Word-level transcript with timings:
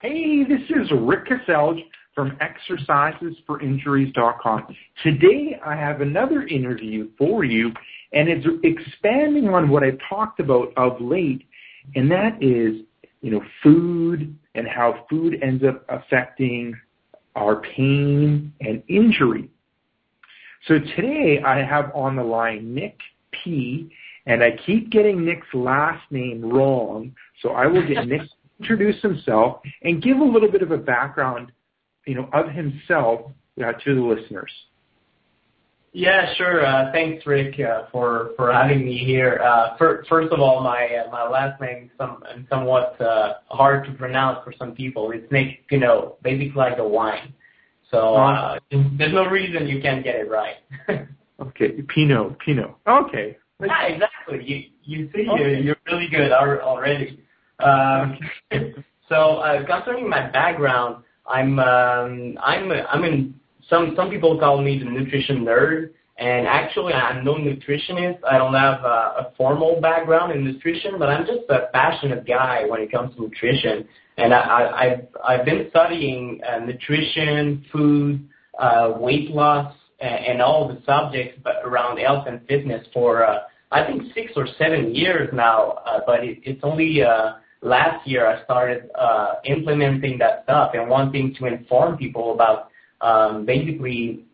Hey, 0.00 0.44
this 0.44 0.60
is 0.70 0.88
Rick 0.92 1.26
Kaselj 1.26 1.84
from 2.14 2.38
exercisesforinjuries.com. 2.38 4.76
Today 5.02 5.58
I 5.66 5.74
have 5.74 6.02
another 6.02 6.46
interview 6.46 7.08
for 7.18 7.42
you 7.42 7.72
and 8.12 8.28
it's 8.28 8.46
expanding 8.62 9.48
on 9.48 9.68
what 9.68 9.82
I've 9.82 9.98
talked 10.08 10.38
about 10.38 10.72
of 10.76 11.00
late 11.00 11.42
and 11.96 12.08
that 12.12 12.40
is, 12.40 12.76
you 13.22 13.32
know, 13.32 13.42
food 13.60 14.38
and 14.54 14.68
how 14.68 15.04
food 15.10 15.42
ends 15.42 15.64
up 15.64 15.84
affecting 15.88 16.76
our 17.34 17.56
pain 17.56 18.52
and 18.60 18.84
injury. 18.86 19.50
So 20.68 20.78
today 20.78 21.42
I 21.44 21.64
have 21.64 21.90
on 21.92 22.14
the 22.14 22.22
line 22.22 22.72
Nick 22.72 22.96
P 23.32 23.90
and 24.26 24.44
I 24.44 24.56
keep 24.64 24.90
getting 24.90 25.24
Nick's 25.24 25.52
last 25.54 26.08
name 26.12 26.44
wrong, 26.44 27.16
so 27.42 27.48
I 27.48 27.66
will 27.66 27.84
get 27.84 28.06
Nick 28.06 28.22
introduce 28.60 29.00
himself 29.02 29.60
and 29.82 30.02
give 30.02 30.18
a 30.18 30.24
little 30.24 30.50
bit 30.50 30.62
of 30.62 30.70
a 30.70 30.76
background, 30.76 31.52
you 32.06 32.14
know, 32.14 32.28
of 32.32 32.50
himself 32.50 33.30
uh, 33.62 33.72
to 33.84 33.94
the 33.94 34.00
listeners. 34.00 34.50
Yeah, 35.92 36.32
sure. 36.36 36.64
Uh, 36.64 36.92
thanks, 36.92 37.26
Rick, 37.26 37.58
uh, 37.58 37.84
for 37.90 38.30
for 38.36 38.52
having 38.52 38.84
me 38.84 38.98
here. 38.98 39.40
Uh, 39.42 39.76
for, 39.78 40.04
first 40.08 40.32
of 40.32 40.38
all, 40.38 40.62
my 40.62 40.86
uh, 40.86 41.10
my 41.10 41.26
last 41.26 41.60
name 41.60 41.84
is 41.84 41.90
some 41.96 42.22
somewhat 42.50 43.00
uh, 43.00 43.34
hard 43.48 43.86
to 43.86 43.92
pronounce 43.92 44.38
for 44.44 44.52
some 44.58 44.72
people. 44.72 45.10
It's 45.12 45.30
Nick, 45.32 45.64
you 45.70 45.80
know, 45.80 46.16
basically 46.22 46.52
like 46.54 46.78
a 46.78 46.86
wine. 46.86 47.32
So 47.90 48.16
uh, 48.16 48.58
there's 48.70 49.14
no 49.14 49.26
reason 49.26 49.66
you 49.66 49.80
can't 49.80 50.04
get 50.04 50.16
it 50.16 50.30
right. 50.30 50.56
okay, 51.40 51.82
Pinot, 51.94 52.38
Pinot. 52.40 52.74
Okay. 52.86 53.38
Yeah, 53.60 53.86
exactly. 53.86 54.44
You 54.44 54.64
you 54.84 55.10
see, 55.14 55.26
okay. 55.28 55.42
you're, 55.42 55.58
you're 55.58 55.76
really 55.90 56.08
good 56.08 56.32
already. 56.32 57.24
Um, 57.60 58.18
so 59.08 59.38
uh, 59.38 59.64
concerning 59.66 60.08
my 60.08 60.30
background, 60.30 61.02
I'm 61.26 61.58
um, 61.58 62.38
I'm 62.42 62.70
I'm 62.72 63.04
in 63.04 63.34
some 63.68 63.94
some 63.96 64.10
people 64.10 64.38
call 64.38 64.62
me 64.62 64.78
the 64.78 64.84
nutrition 64.84 65.44
nerd, 65.44 65.90
and 66.18 66.46
actually 66.46 66.92
I'm 66.92 67.24
no 67.24 67.34
nutritionist. 67.34 68.18
I 68.28 68.38
don't 68.38 68.54
have 68.54 68.84
a, 68.84 68.86
a 68.86 69.32
formal 69.36 69.80
background 69.80 70.32
in 70.32 70.44
nutrition, 70.44 70.98
but 70.98 71.08
I'm 71.08 71.26
just 71.26 71.48
a 71.50 71.68
passionate 71.72 72.26
guy 72.26 72.64
when 72.66 72.80
it 72.80 72.90
comes 72.90 73.14
to 73.16 73.22
nutrition. 73.22 73.86
And 74.16 74.34
I, 74.34 74.38
I, 74.40 74.84
I've 74.84 75.08
I've 75.26 75.44
been 75.44 75.66
studying 75.70 76.40
uh, 76.48 76.60
nutrition, 76.64 77.64
food, 77.72 78.28
uh, 78.58 78.94
weight 78.96 79.30
loss, 79.30 79.74
and, 80.00 80.40
all 80.40 80.68
the 80.68 80.80
subjects 80.86 81.40
around 81.64 81.98
health 81.98 82.26
and 82.26 82.40
fitness 82.46 82.86
for 82.92 83.24
uh, 83.24 83.40
I 83.70 83.84
think 83.84 84.12
six 84.14 84.32
or 84.36 84.46
seven 84.58 84.94
years 84.94 85.28
now. 85.32 85.82
Uh, 85.84 86.00
but 86.06 86.24
it, 86.24 86.38
it's 86.42 86.60
only 86.62 87.02
uh, 87.02 87.34
last 87.62 88.06
year 88.06 88.26
I 88.26 88.42
started 88.44 88.90
uh, 88.94 89.34
implementing 89.44 90.18
that 90.18 90.44
stuff 90.44 90.72
and 90.74 90.88
wanting 90.88 91.34
to 91.38 91.46
inform 91.46 91.96
people 91.96 92.34
about 92.34 92.70
um, 93.00 93.44
basically 93.44 94.24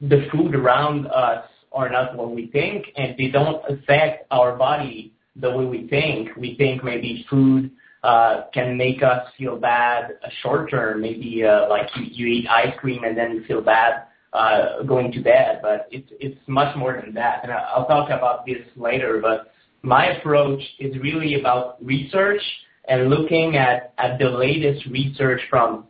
the 0.00 0.26
food 0.32 0.54
around 0.54 1.06
us 1.06 1.44
are 1.72 1.88
not 1.88 2.16
what 2.16 2.34
we 2.34 2.48
think 2.48 2.86
and 2.96 3.14
they 3.16 3.28
don't 3.28 3.62
affect 3.68 4.26
our 4.30 4.56
body 4.56 5.12
the 5.36 5.50
way 5.50 5.64
we 5.64 5.88
think. 5.88 6.36
We 6.36 6.56
think 6.56 6.84
maybe 6.84 7.24
food 7.30 7.70
uh, 8.02 8.44
can 8.52 8.76
make 8.76 9.02
us 9.02 9.26
feel 9.38 9.56
bad 9.56 10.18
short 10.42 10.70
term, 10.70 11.00
maybe 11.00 11.44
uh, 11.44 11.68
like 11.68 11.88
you, 11.96 12.04
you 12.04 12.26
eat 12.26 12.48
ice 12.48 12.74
cream 12.78 13.04
and 13.04 13.16
then 13.16 13.32
you 13.32 13.44
feel 13.44 13.62
bad 13.62 14.04
uh, 14.32 14.82
going 14.82 15.12
to 15.12 15.20
bed, 15.20 15.60
but 15.62 15.88
it's, 15.90 16.08
it's 16.18 16.38
much 16.46 16.74
more 16.76 17.00
than 17.00 17.14
that. 17.14 17.40
And 17.42 17.52
I'll 17.52 17.86
talk 17.86 18.10
about 18.10 18.44
this 18.46 18.62
later, 18.76 19.20
but 19.22 19.51
my 19.82 20.06
approach 20.16 20.62
is 20.78 20.96
really 21.00 21.40
about 21.40 21.84
research 21.84 22.40
and 22.88 23.08
looking 23.08 23.56
at, 23.56 23.92
the 24.18 24.28
latest 24.28 24.84
research 24.86 25.40
from 25.48 25.84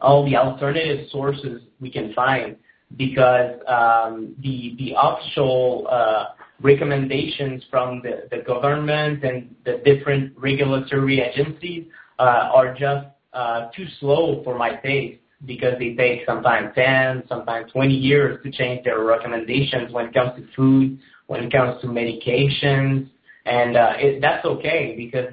all 0.00 0.24
the 0.24 0.36
alternative 0.36 1.06
sources 1.10 1.60
we 1.80 1.90
can 1.90 2.12
find 2.14 2.56
because 2.96 3.52
um, 3.68 4.34
the, 4.42 4.74
the 4.78 4.94
official 4.98 5.86
uh, 5.90 6.24
recommendations 6.62 7.62
from 7.70 8.02
the, 8.02 8.42
government 8.46 9.22
and 9.22 9.54
the 9.64 9.82
different 9.84 10.32
regulatory 10.38 11.20
agencies 11.20 11.84
uh, 12.18 12.50
are 12.54 12.74
just 12.74 13.06
uh, 13.32 13.68
too 13.76 13.86
slow 14.00 14.42
for 14.44 14.56
my 14.56 14.76
taste 14.76 15.20
because 15.44 15.74
they 15.78 15.94
take 15.94 16.20
sometimes 16.26 16.72
10, 16.74 17.24
sometimes 17.28 17.70
20 17.72 17.92
years 17.92 18.38
to 18.44 18.50
change 18.50 18.84
their 18.84 19.02
recommendations 19.02 19.92
when 19.92 20.06
it 20.06 20.14
comes 20.14 20.32
to 20.36 20.46
food, 20.54 20.98
when 21.26 21.44
it 21.44 21.52
comes 21.52 21.80
to 21.80 21.86
medications, 21.86 23.08
that's 23.44 24.44
okay 24.44 24.94
because 24.96 25.26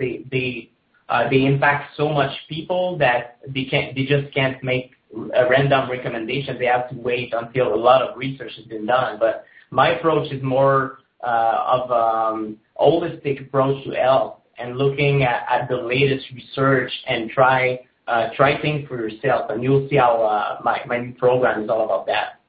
uh, 1.10 1.30
they 1.30 1.46
impact 1.46 1.96
so 1.98 2.10
much 2.10 2.32
people 2.48 2.98
that 2.98 3.40
they 3.48 4.06
just 4.08 4.34
can't 4.34 4.64
make 4.64 4.92
a 5.36 5.50
random 5.50 5.90
recommendation. 5.90 6.58
They 6.60 6.66
have 6.66 6.90
to 6.90 6.96
wait 6.96 7.34
until 7.34 7.74
a 7.74 7.76
lot 7.76 8.02
of 8.02 8.18
research 8.18 8.52
has 8.58 8.66
been 8.66 8.86
done. 8.86 9.18
But 9.20 9.46
my 9.72 9.90
approach 9.90 10.32
is 10.32 10.42
more 10.44 11.00
uh, 11.24 11.64
of 11.66 11.92
um, 11.92 12.58
holistic 12.80 13.42
approach 13.42 13.84
to 13.86 13.92
health 13.92 14.38
and 14.58 14.78
looking 14.78 15.24
at, 15.24 15.68
the 15.70 15.78
latest 15.78 16.26
research 16.34 16.92
and 17.08 17.30
try 17.30 17.80
uh, 18.08 18.30
try 18.36 18.60
things 18.62 18.88
for 18.88 18.98
yourself. 18.98 19.50
And 19.50 19.64
you'll 19.64 19.88
see 19.90 19.98
how 19.98 20.22
uh, 20.24 20.62
my 20.64 20.98
new 20.98 21.14
program 21.14 21.64
is 21.64 21.70
all 21.70 21.86
about 21.86 22.08
that. 22.08 22.40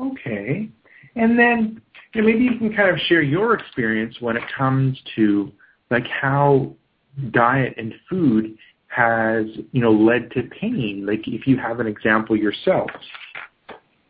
Okay, 0.00 0.68
and 1.16 1.38
then 1.38 1.38
and 1.38 1.82
maybe 2.14 2.44
you 2.44 2.58
can 2.58 2.74
kind 2.74 2.90
of 2.90 2.98
share 3.08 3.22
your 3.22 3.54
experience 3.54 4.16
when 4.20 4.36
it 4.36 4.42
comes 4.56 4.98
to 5.16 5.50
like 5.90 6.06
how 6.06 6.72
diet 7.30 7.74
and 7.76 7.94
food 8.08 8.56
has 8.88 9.46
you 9.72 9.80
know 9.80 9.92
led 9.92 10.30
to 10.32 10.42
pain. 10.60 11.04
Like 11.06 11.26
if 11.26 11.46
you 11.46 11.56
have 11.56 11.80
an 11.80 11.86
example 11.86 12.36
yourself. 12.36 12.90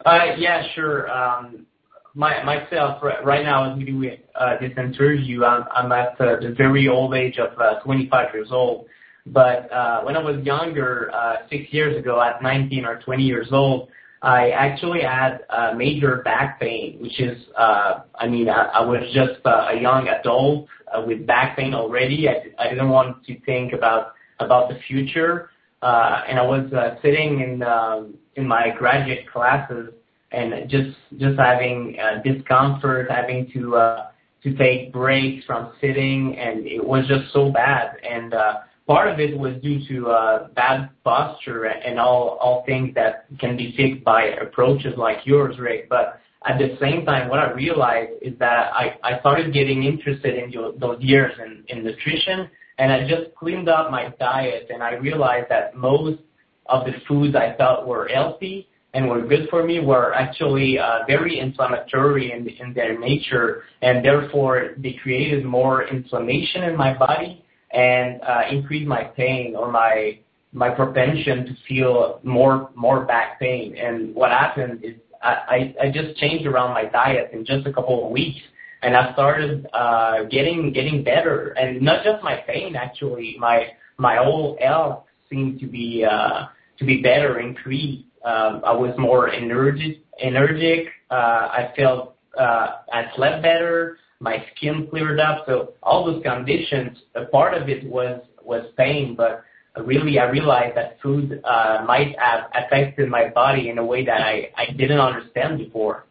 Uh, 0.05 0.35
yeah, 0.37 0.65
sure. 0.75 1.11
Um, 1.11 1.67
my, 2.15 2.43
myself, 2.43 3.03
right 3.03 3.43
now, 3.43 3.73
as 3.73 3.79
we 3.79 3.85
do 3.85 4.11
uh, 4.35 4.57
this 4.61 4.73
interview, 4.77 5.45
I'm, 5.45 5.93
at 5.93 6.19
the 6.19 6.55
very 6.57 6.89
old 6.89 7.15
age 7.15 7.39
of 7.39 7.59
uh, 7.59 7.81
25 7.81 8.35
years 8.35 8.49
old. 8.51 8.87
But 9.27 9.73
uh, 9.73 10.03
when 10.03 10.17
I 10.17 10.23
was 10.23 10.45
younger, 10.45 11.11
uh, 11.15 11.37
six 11.49 11.73
years 11.73 11.97
ago, 11.97 12.21
at 12.21 12.43
19 12.43 12.85
or 12.85 13.01
20 13.01 13.23
years 13.23 13.49
old, 13.53 13.89
I 14.22 14.50
actually 14.50 15.03
had 15.03 15.41
uh, 15.50 15.72
major 15.77 16.22
back 16.25 16.60
pain, 16.60 16.99
which 17.00 17.21
is, 17.21 17.37
uh, 17.59 18.03
I 18.15 18.28
mean, 18.28 18.49
I, 18.49 18.66
I 18.66 18.81
was 18.81 19.03
just 19.12 19.44
uh, 19.44 19.69
a 19.71 19.81
young 19.81 20.06
adult 20.09 20.69
uh, 20.94 21.03
with 21.05 21.27
back 21.27 21.56
pain 21.56 21.75
already. 21.75 22.28
I, 22.28 22.44
I 22.59 22.69
didn't 22.69 22.91
want 22.91 23.25
to 23.27 23.41
think 23.41 23.72
about 23.72 24.15
about 24.38 24.69
the 24.69 24.78
future, 24.88 25.50
uh, 25.82 26.22
and 26.28 26.38
I 26.38 26.43
was 26.43 26.72
uh, 26.72 26.97
sitting 27.03 27.41
in 27.41 27.62
um, 27.65 28.15
in 28.37 28.47
my 28.47 28.71
graduate 28.78 29.31
classes 29.31 29.93
and 30.31 30.69
just 30.69 30.97
just 31.19 31.38
having 31.38 31.97
uh, 32.00 32.22
discomfort, 32.22 33.11
having 33.11 33.50
to 33.55 33.77
uh, 33.77 34.06
to 34.44 34.55
take 34.55 34.93
breaks 34.93 35.44
from 35.47 35.72
sitting, 35.81 36.37
and 36.38 36.66
it 36.66 36.84
was 36.84 37.06
just 37.09 37.32
so 37.32 37.50
bad. 37.50 37.97
And 38.09 38.34
uh, 38.34 38.55
part 38.87 39.09
of 39.09 39.20
it 39.20 39.38
was 39.38 39.54
due 39.62 39.87
to 39.88 40.09
uh, 40.09 40.48
bad 40.48 40.91
posture 41.04 41.65
and 41.65 41.98
all 41.98 42.38
all 42.41 42.65
things 42.65 42.94
that 42.94 43.26
can 43.38 43.56
be 43.56 43.75
fixed 43.76 44.04
by 44.04 44.25
approaches 44.41 44.94
like 44.97 45.19
yours, 45.25 45.59
Rick. 45.59 45.88
But 45.88 46.20
at 46.47 46.59
the 46.59 46.76
same 46.81 47.04
time, 47.04 47.28
what 47.28 47.38
I 47.38 47.53
realized 47.53 48.12
is 48.20 48.37
that 48.38 48.72
I, 48.75 48.97
I 49.04 49.20
started 49.20 49.53
getting 49.53 49.84
interested 49.84 50.34
in 50.37 50.53
those 50.78 51.00
years 51.00 51.32
in, 51.44 51.65
in 51.69 51.84
nutrition, 51.84 52.48
and 52.78 52.93
I 52.93 53.09
just 53.09 53.34
cleaned 53.37 53.69
up 53.69 53.91
my 53.91 54.12
diet, 54.19 54.69
and 54.70 54.82
I 54.82 54.94
realized 54.94 55.47
that 55.50 55.76
most 55.76 56.20
of 56.66 56.84
the 56.84 56.93
foods 57.06 57.37
I 57.37 57.54
thought 57.56 57.87
were 57.87 58.09
healthy 58.09 58.69
and 58.94 59.09
were 59.09 59.22
good 59.22 59.49
for 59.49 59.64
me 59.64 59.81
were 59.81 60.12
actually 60.14 60.78
uh, 60.78 60.99
very 61.06 61.38
inflammatory 61.38 62.32
in, 62.32 62.47
in 62.49 62.75
their 62.75 62.99
nature, 62.99 63.62
and 63.81 64.04
therefore 64.04 64.70
they 64.78 64.99
created 65.03 65.44
more 65.44 65.84
inflammation 65.84 66.64
in 66.64 66.76
my 66.76 66.97
body 66.97 67.42
and 67.72 68.21
uh, 68.22 68.43
increase 68.50 68.87
my 68.87 69.05
pain 69.05 69.56
or 69.56 69.71
my 69.71 70.19
my 70.52 70.69
propension 70.69 71.47
to 71.47 71.56
feel 71.67 72.20
more 72.23 72.70
more 72.75 73.05
back 73.05 73.41
pain. 73.41 73.76
And 73.76 74.14
what 74.14 74.31
happened 74.31 74.81
is 74.85 74.94
I, 75.23 75.75
I, 75.81 75.91
just 75.91 76.19
changed 76.19 76.47
around 76.47 76.75
my 76.75 76.85
diet 76.85 77.31
in 77.32 77.44
just 77.44 77.67
a 77.67 77.73
couple 77.73 78.05
of 78.05 78.11
weeks, 78.11 78.41
and 78.82 78.97
I 78.97 79.12
started 79.12 79.69
uh, 79.73 80.25
getting 80.25 80.73
getting 80.73 81.05
better. 81.05 81.50
And 81.52 81.81
not 81.81 82.05
just 82.05 82.23
my 82.25 82.37
pain, 82.37 82.76
actually, 82.76 83.37
my 83.38 83.69
my 83.99 84.17
whole 84.17 84.58
health 84.61 85.05
seemed 85.31 85.61
to 85.61 85.67
be 85.67 86.05
uh, 86.05 86.47
to 86.79 86.85
be 86.85 87.00
better, 87.00 87.41
increased. 87.41 88.05
Um, 88.25 88.62
I 88.64 88.73
was 88.73 88.94
more 88.99 89.31
energetic. 89.32 90.00
Energetic. 90.20 90.88
Uh, 91.11 91.14
I 91.14 91.73
felt 91.76 92.17
uh, 92.38 92.67
I 92.93 93.11
slept 93.17 93.43
better 93.43 93.99
my 94.23 94.45
skin 94.55 94.87
cleared 94.89 95.21
up. 95.21 95.45
So 95.47 95.75
all 95.83 96.07
those 96.07 96.23
conditions, 96.23 96.97
a 97.15 97.27
part 97.27 97.55
of 97.55 97.69
it 97.69 97.85
was 97.85 98.23
was 98.43 98.65
pain, 98.77 99.15
but 99.17 99.45
really 99.85 100.19
I 100.19 100.25
realized 100.25 100.77
that 100.77 100.99
food 101.03 101.41
uh, 101.45 101.85
might 101.87 102.19
have 102.19 102.51
affected 102.55 103.09
my 103.09 103.29
body 103.29 103.69
in 103.69 103.79
a 103.79 103.85
way 103.85 104.05
that 104.05 104.21
I, 104.21 104.51
I 104.57 104.73
didn't 104.73 105.01
understand 105.01 105.59
before. 105.59 106.07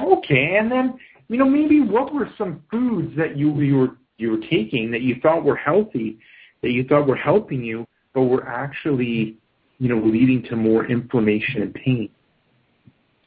Okay, 0.00 0.56
and 0.58 0.70
then 0.70 0.98
you 1.28 1.38
know 1.38 1.48
maybe 1.48 1.80
what 1.80 2.12
were 2.12 2.28
some 2.36 2.62
foods 2.70 3.16
that 3.16 3.36
you 3.36 3.58
you 3.60 3.76
were 3.76 3.96
you 4.18 4.32
were 4.32 4.46
taking 4.50 4.90
that 4.90 5.00
you 5.00 5.16
thought 5.22 5.44
were 5.44 5.56
healthy 5.56 6.18
that 6.62 6.70
you 6.70 6.84
thought 6.84 7.06
were 7.06 7.16
helping 7.16 7.64
you, 7.64 7.86
but 8.14 8.22
were 8.22 8.46
actually, 8.46 9.36
you 9.78 9.88
know, 9.88 10.02
leading 10.04 10.42
to 10.44 10.56
more 10.56 10.86
inflammation 10.86 11.62
and 11.62 11.74
pain? 11.74 12.10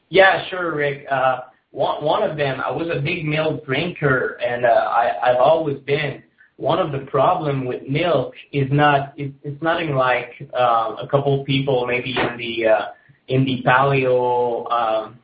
Yeah, 0.08 0.48
sure, 0.48 0.74
Rick. 0.74 1.06
Uh, 1.10 1.40
one, 1.74 2.04
one 2.04 2.22
of 2.22 2.36
them, 2.36 2.60
I 2.60 2.70
was 2.70 2.88
a 2.88 3.00
big 3.00 3.24
milk 3.24 3.66
drinker, 3.66 4.38
and 4.40 4.64
uh, 4.64 4.68
I, 4.68 5.30
I've 5.30 5.38
always 5.38 5.78
been. 5.80 6.22
One 6.56 6.78
of 6.78 6.92
the 6.92 7.04
problem 7.10 7.64
with 7.64 7.82
milk 7.88 8.34
is 8.52 8.68
not 8.70 9.12
it, 9.16 9.32
it's 9.42 9.60
nothing 9.60 9.96
like 9.96 10.30
uh, 10.56 10.94
a 11.02 11.08
couple 11.10 11.40
of 11.40 11.44
people 11.44 11.84
maybe 11.84 12.10
in 12.10 12.36
the 12.38 12.68
uh, 12.68 12.86
in 13.26 13.44
the 13.44 13.60
paleo 13.66 14.70
um, 14.70 15.18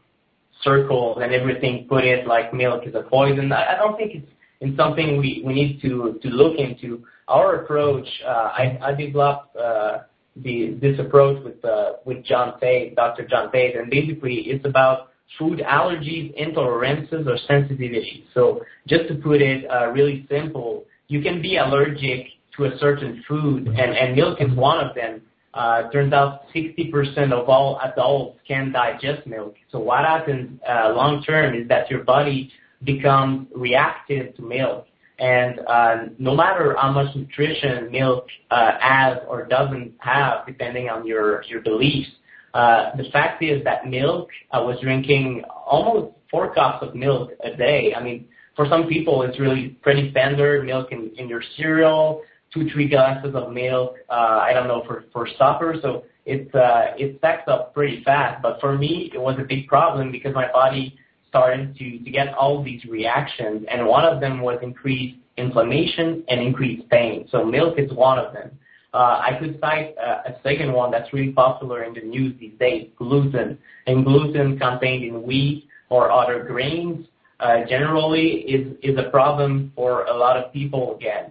circles 0.64 1.18
and 1.22 1.32
everything 1.32 1.86
put 1.88 2.04
it 2.04 2.26
like 2.26 2.52
milk 2.52 2.82
is 2.84 2.96
a 2.96 3.02
poison. 3.02 3.52
I, 3.52 3.74
I 3.74 3.76
don't 3.76 3.96
think 3.96 4.16
it's 4.16 4.32
in 4.60 4.76
something 4.76 5.18
we, 5.18 5.44
we 5.46 5.54
need 5.54 5.80
to 5.82 6.18
to 6.20 6.28
look 6.28 6.58
into. 6.58 7.04
Our 7.28 7.62
approach, 7.62 8.08
uh, 8.26 8.50
I, 8.58 8.76
I 8.82 8.94
developed 8.94 9.54
uh, 9.54 9.98
the 10.34 10.76
this 10.80 10.98
approach 10.98 11.44
with 11.44 11.64
uh, 11.64 11.92
with 12.04 12.24
John 12.24 12.58
Tate, 12.58 12.96
Dr. 12.96 13.24
John 13.28 13.52
Tate, 13.52 13.76
and 13.76 13.88
basically 13.88 14.34
it's 14.46 14.64
about 14.64 15.09
food 15.38 15.60
allergies, 15.60 16.34
intolerances, 16.38 17.26
or 17.26 17.38
sensitivity. 17.46 18.24
So 18.34 18.62
just 18.86 19.08
to 19.08 19.14
put 19.14 19.40
it 19.40 19.70
uh, 19.70 19.88
really 19.88 20.26
simple, 20.30 20.84
you 21.08 21.22
can 21.22 21.40
be 21.40 21.56
allergic 21.56 22.26
to 22.56 22.64
a 22.64 22.78
certain 22.78 23.24
food, 23.26 23.66
and, 23.68 23.96
and 23.96 24.16
milk 24.16 24.40
is 24.40 24.52
one 24.54 24.84
of 24.84 24.94
them. 24.94 25.22
Uh, 25.52 25.90
turns 25.90 26.12
out 26.12 26.42
60% 26.54 27.32
of 27.32 27.48
all 27.48 27.80
adults 27.82 28.38
can 28.46 28.70
digest 28.70 29.26
milk. 29.26 29.56
So 29.72 29.80
what 29.80 30.04
happens 30.04 30.60
uh, 30.68 30.92
long 30.94 31.22
term 31.24 31.56
is 31.56 31.66
that 31.68 31.90
your 31.90 32.04
body 32.04 32.52
becomes 32.84 33.48
reactive 33.54 34.36
to 34.36 34.42
milk. 34.42 34.86
And 35.18 35.60
uh, 35.66 35.96
no 36.18 36.34
matter 36.34 36.76
how 36.80 36.92
much 36.92 37.14
nutrition 37.14 37.90
milk 37.90 38.26
uh, 38.50 38.72
has 38.80 39.18
or 39.28 39.46
doesn't 39.46 39.92
have, 39.98 40.46
depending 40.46 40.88
on 40.88 41.06
your, 41.06 41.42
your 41.44 41.60
beliefs, 41.60 42.10
the 42.54 43.04
fact 43.12 43.42
is 43.42 43.62
that 43.64 43.86
milk, 43.86 44.28
I 44.52 44.60
was 44.60 44.78
drinking 44.80 45.44
almost 45.66 46.14
four 46.30 46.54
cups 46.54 46.78
of 46.82 46.94
milk 46.94 47.30
a 47.44 47.56
day. 47.56 47.94
I 47.96 48.02
mean, 48.02 48.26
for 48.56 48.66
some 48.68 48.86
people, 48.88 49.22
it's 49.22 49.38
really 49.38 49.70
pretty 49.82 50.10
standard 50.10 50.64
milk 50.64 50.92
in, 50.92 51.10
in 51.16 51.28
your 51.28 51.42
cereal, 51.56 52.22
two, 52.52 52.68
three 52.70 52.88
glasses 52.88 53.34
of 53.34 53.52
milk, 53.52 53.94
uh, 54.08 54.40
I 54.42 54.52
don't 54.52 54.68
know, 54.68 54.82
for, 54.86 55.04
for 55.12 55.28
supper. 55.38 55.76
So 55.80 56.04
it, 56.26 56.54
uh, 56.54 56.92
it 56.98 57.18
stacks 57.18 57.44
up 57.46 57.72
pretty 57.74 58.02
fast. 58.04 58.42
But 58.42 58.60
for 58.60 58.76
me, 58.76 59.10
it 59.14 59.18
was 59.18 59.36
a 59.38 59.44
big 59.44 59.66
problem 59.66 60.12
because 60.12 60.34
my 60.34 60.50
body 60.52 60.96
started 61.28 61.76
to, 61.76 61.98
to 61.98 62.10
get 62.10 62.34
all 62.34 62.62
these 62.62 62.84
reactions. 62.84 63.64
And 63.70 63.86
one 63.86 64.04
of 64.04 64.20
them 64.20 64.40
was 64.40 64.58
increased 64.62 65.16
inflammation 65.36 66.24
and 66.28 66.40
increased 66.40 66.88
pain. 66.90 67.26
So 67.30 67.44
milk 67.44 67.78
is 67.78 67.90
one 67.92 68.18
of 68.18 68.32
them. 68.32 68.50
Uh, 68.92 69.20
I 69.24 69.36
could 69.38 69.58
cite 69.60 69.94
uh, 69.98 70.22
a 70.26 70.34
second 70.42 70.72
one 70.72 70.90
that's 70.90 71.12
really 71.12 71.30
popular 71.32 71.84
in 71.84 71.94
the 71.94 72.00
news 72.00 72.34
these 72.40 72.58
days, 72.58 72.88
gluten. 72.96 73.56
And 73.86 74.04
gluten 74.04 74.58
contained 74.58 75.04
in 75.04 75.22
wheat 75.22 75.68
or 75.90 76.10
other 76.10 76.42
grains 76.44 77.06
uh, 77.38 77.64
generally 77.68 78.40
is, 78.40 78.98
a 78.98 79.10
problem 79.10 79.72
for 79.74 80.04
a 80.04 80.16
lot 80.16 80.36
of 80.36 80.52
people 80.52 80.96
again. 80.96 81.30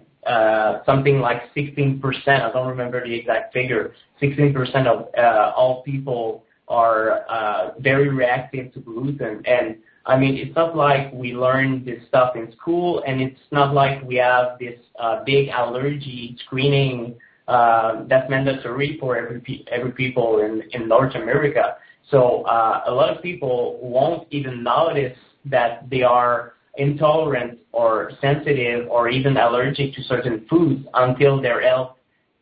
Something 0.86 1.20
like 1.20 1.42
16%, 1.54 2.02
I 2.28 2.50
don't 2.52 2.66
remember 2.66 3.04
the 3.04 3.14
exact 3.14 3.52
figure, 3.52 3.92
16% 4.20 4.86
of 4.86 5.08
all 5.54 5.82
people 5.82 6.44
are 6.68 7.74
very 7.78 8.08
reactive 8.08 8.72
to 8.74 8.80
gluten. 8.80 9.42
And 9.44 9.76
I 10.06 10.18
mean, 10.18 10.36
it's 10.36 10.54
not 10.56 10.74
like 10.74 11.12
we 11.12 11.34
learn 11.34 11.84
this 11.84 12.02
stuff 12.08 12.34
in 12.34 12.50
school, 12.52 13.02
and 13.06 13.20
it's 13.20 13.40
not 13.52 13.74
like 13.74 14.02
we 14.02 14.16
have 14.16 14.58
this 14.58 14.78
big 15.26 15.48
allergy 15.48 16.36
screening 16.44 17.16
that's 17.46 18.28
mandatory 18.30 18.96
for 19.00 19.16
every 19.16 19.64
every 19.70 19.92
people 19.92 20.40
in 20.72 20.88
North 20.88 21.14
America. 21.14 21.76
So 22.10 22.42
uh, 22.42 22.82
a 22.86 22.92
lot 22.92 23.14
of 23.14 23.22
people 23.22 23.78
won't 23.80 24.26
even 24.30 24.62
notice 24.62 25.16
that 25.44 25.88
they 25.90 26.02
are 26.02 26.54
intolerant 26.76 27.58
or 27.72 28.12
sensitive 28.20 28.88
or 28.88 29.08
even 29.08 29.36
allergic 29.36 29.94
to 29.94 30.02
certain 30.02 30.46
foods 30.48 30.86
until 30.94 31.40
their 31.40 31.60
health 31.62 31.96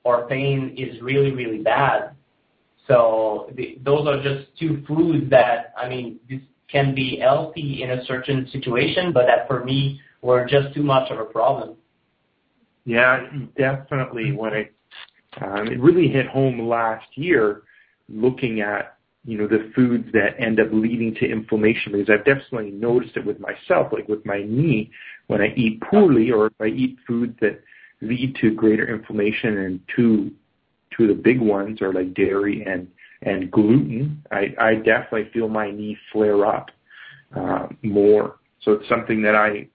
or 0.04 0.26
pain 0.28 0.74
is 0.76 1.00
really 1.02 1.32
really 1.32 1.62
bad. 1.62 2.14
So 2.86 3.52
the, 3.56 3.78
those 3.84 4.06
are 4.06 4.22
just 4.22 4.48
two 4.58 4.82
foods 4.86 5.28
that 5.30 5.72
I 5.76 5.88
mean 5.88 6.18
this 6.28 6.40
can 6.70 6.94
be 6.94 7.18
healthy 7.18 7.82
in 7.82 7.90
a 7.90 8.04
certain 8.04 8.48
situation, 8.52 9.12
but 9.12 9.26
that 9.26 9.46
for 9.48 9.64
me 9.64 10.00
were 10.22 10.46
just 10.46 10.74
too 10.74 10.82
much 10.82 11.10
of 11.10 11.18
a 11.18 11.24
problem. 11.24 11.76
Yeah, 12.84 13.26
definitely. 13.56 14.32
When 14.32 14.54
it 14.54 14.74
it 15.40 15.80
really 15.80 16.08
hit 16.08 16.26
home 16.26 16.60
last 16.68 17.06
year, 17.14 17.62
looking 18.08 18.60
at 18.60 18.96
you 19.24 19.36
know 19.36 19.46
the 19.46 19.70
foods 19.74 20.10
that 20.12 20.38
end 20.38 20.60
up 20.60 20.68
leading 20.72 21.14
to 21.16 21.30
inflammation 21.30 21.92
because 21.92 22.08
I've 22.08 22.24
definitely 22.24 22.70
noticed 22.70 23.16
it 23.16 23.26
with 23.26 23.40
myself, 23.40 23.92
like 23.92 24.08
with 24.08 24.24
my 24.24 24.42
knee, 24.42 24.90
when 25.26 25.40
I 25.40 25.52
eat 25.54 25.80
poorly 25.82 26.30
or 26.30 26.46
if 26.46 26.52
I 26.60 26.66
eat 26.66 26.96
foods 27.06 27.36
that 27.40 27.60
lead 28.00 28.36
to 28.40 28.54
greater 28.54 28.92
inflammation 28.92 29.58
and 29.58 29.80
two 29.94 30.32
two 30.96 31.04
of 31.04 31.08
the 31.08 31.22
big 31.22 31.40
ones 31.40 31.82
are 31.82 31.92
like 31.92 32.14
dairy 32.14 32.64
and 32.66 32.88
and 33.22 33.50
gluten. 33.50 34.24
I, 34.30 34.74
definitely 34.76 35.28
feel 35.32 35.48
my 35.48 35.70
knee 35.70 35.98
flare 36.12 36.46
up 36.46 36.70
uh, 37.34 37.66
more. 37.82 38.36
So 38.62 38.72
it's 38.72 38.88
something 38.88 39.22
that 39.22 39.34
I, 39.34 39.66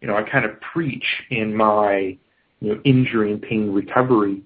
you 0.00 0.08
know, 0.08 0.16
I 0.16 0.28
kind 0.28 0.44
of 0.44 0.60
preach 0.60 1.06
in 1.30 1.54
my 1.54 2.16
you 2.60 2.74
know 2.74 2.80
injury 2.84 3.32
and 3.32 3.40
pain 3.40 3.72
recovery 3.72 4.42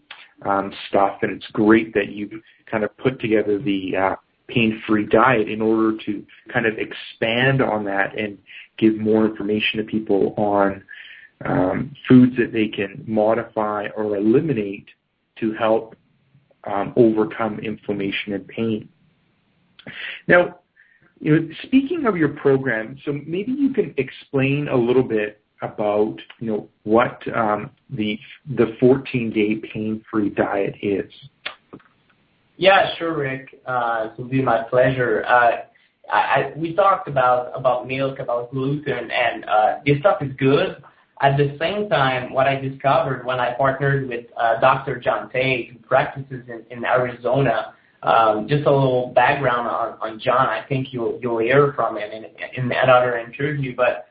stuff, 0.88 1.18
and 1.22 1.32
it's 1.32 1.46
great 1.52 1.92
that 1.94 2.10
you've 2.10 2.32
kind 2.70 2.84
of 2.84 2.96
put 2.98 3.20
together 3.20 3.58
the 3.58 3.96
uh, 3.96 4.16
pain-free 4.48 5.06
diet 5.06 5.48
in 5.48 5.60
order 5.60 5.96
to 6.06 6.24
kind 6.52 6.66
of 6.66 6.74
expand 6.78 7.60
on 7.60 7.84
that 7.84 8.18
and 8.18 8.38
give 8.78 8.96
more 8.96 9.26
information 9.26 9.78
to 9.78 9.84
people 9.84 10.34
on 10.36 10.82
um, 11.44 11.94
foods 12.08 12.36
that 12.36 12.52
they 12.52 12.68
can 12.68 13.04
modify 13.06 13.88
or 13.96 14.16
eliminate 14.16 14.86
to 15.40 15.52
help 15.54 15.94
um, 16.64 16.92
overcome 16.96 17.58
inflammation 17.60 18.32
and 18.32 18.46
pain. 18.48 18.88
Now, 20.26 20.60
you 21.20 21.38
know, 21.38 21.48
speaking 21.64 22.06
of 22.06 22.16
your 22.16 22.28
program, 22.28 22.98
so 23.04 23.12
maybe 23.26 23.52
you 23.52 23.72
can 23.72 23.94
explain 23.96 24.68
a 24.68 24.76
little 24.76 25.02
bit 25.02 25.40
about 25.62 26.16
you 26.40 26.46
know 26.46 26.68
what 26.84 27.20
um, 27.36 27.70
the 27.90 28.18
the 28.56 28.76
14 28.80 29.30
day 29.30 29.56
pain 29.72 30.04
free 30.10 30.30
diet 30.30 30.74
is. 30.82 31.10
Yeah, 32.56 32.94
sure, 32.98 33.16
Rick. 33.16 33.60
Uh, 33.66 34.08
it 34.10 34.20
will 34.20 34.28
be 34.28 34.42
my 34.42 34.62
pleasure. 34.64 35.24
Uh, 35.26 35.50
we 36.56 36.74
talked 36.74 37.08
about 37.08 37.86
milk, 37.86 38.18
about 38.18 38.50
gluten, 38.50 39.10
and 39.10 39.44
uh, 39.44 39.74
this 39.86 39.98
stuff 40.00 40.22
is 40.22 40.32
good. 40.38 40.82
At 41.20 41.36
the 41.36 41.56
same 41.60 41.88
time, 41.88 42.32
what 42.32 42.46
I 42.46 42.56
discovered 42.56 43.26
when 43.26 43.38
I 43.40 43.52
partnered 43.54 44.08
with 44.08 44.26
Dr. 44.60 44.98
John 44.98 45.30
Tate, 45.30 45.70
who 45.72 45.78
practices 45.80 46.44
in, 46.70 46.84
Arizona, 46.84 47.74
um, 48.02 48.46
just 48.48 48.64
a 48.66 48.70
little 48.70 49.12
background 49.14 49.68
on, 50.00 50.20
John. 50.20 50.48
I 50.48 50.64
think 50.68 50.88
you'll 50.92 51.18
you'll 51.20 51.38
hear 51.38 51.72
from 51.74 51.96
him 51.98 52.10
in, 52.10 52.72
another 52.72 53.18
interview, 53.18 53.74
but 53.76 54.07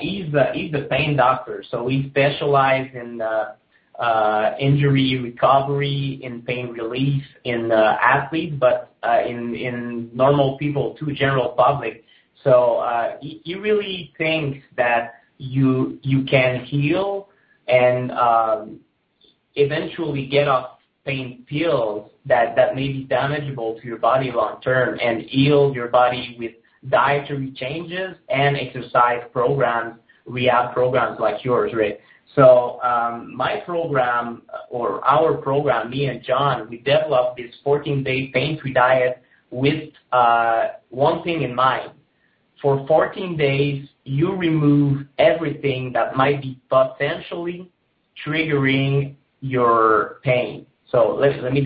he's 0.00 0.32
a, 0.34 0.52
he's 0.52 0.74
a 0.74 0.86
pain 0.90 1.16
doctor, 1.16 1.64
so 1.70 1.88
he 1.88 2.08
specializes 2.10 2.94
in 2.94 3.20
uh, 3.20 3.54
uh, 3.98 4.54
injury 4.58 5.20
recovery, 5.20 6.20
in 6.22 6.42
pain 6.42 6.68
relief 6.68 7.22
in 7.44 7.70
uh, 7.70 7.96
athletes, 8.02 8.54
but 8.58 8.92
uh, 9.02 9.20
in 9.24 10.10
normal 10.12 10.58
people 10.58 10.96
too, 10.98 11.12
general 11.14 11.50
public. 11.50 12.04
So 12.42 12.76
uh, 12.76 13.16
he, 13.20 13.54
really 13.54 14.12
thinks 14.18 14.58
that 14.76 15.14
you 15.38 15.98
you 16.02 16.24
can 16.24 16.64
heal 16.64 17.28
and 17.68 18.10
um, 18.12 18.80
eventually 19.54 20.26
get 20.26 20.48
off 20.48 20.78
pain 21.06 21.44
pills 21.48 22.10
that 22.26 22.54
that 22.56 22.74
may 22.74 22.88
be 22.88 23.06
damageable 23.10 23.80
to 23.80 23.86
your 23.86 23.98
body 23.98 24.30
long 24.30 24.60
term 24.60 24.98
and 25.00 25.22
heal 25.22 25.72
your 25.74 25.88
body 25.88 26.36
with 26.38 26.52
dietary 26.88 27.52
changes 27.56 28.16
and 28.28 28.56
exercise 28.56 29.22
programs, 29.32 29.98
rehab 30.26 30.72
programs 30.72 31.18
like 31.20 31.44
yours, 31.44 31.72
Rick. 31.74 32.00
So 32.34 32.80
um, 32.82 33.34
my 33.36 33.60
program 33.64 34.42
or 34.70 35.04
our 35.04 35.34
program, 35.34 35.90
me 35.90 36.06
and 36.06 36.22
John, 36.22 36.68
we 36.68 36.78
developed 36.78 37.36
this 37.36 37.54
14-day 37.64 38.28
pain-free 38.32 38.72
diet 38.72 39.22
with 39.50 39.90
uh, 40.12 40.68
one 40.90 41.22
thing 41.22 41.42
in 41.42 41.54
mind. 41.54 41.92
For 42.60 42.84
14 42.86 43.36
days, 43.36 43.86
you 44.04 44.34
remove 44.34 45.06
everything 45.18 45.92
that 45.92 46.16
might 46.16 46.42
be 46.42 46.58
potentially 46.68 47.70
triggering 48.26 49.14
your 49.40 50.20
pain. 50.22 50.66
So 50.90 51.16
let, 51.20 51.42
let 51.42 51.52
me 51.52 51.64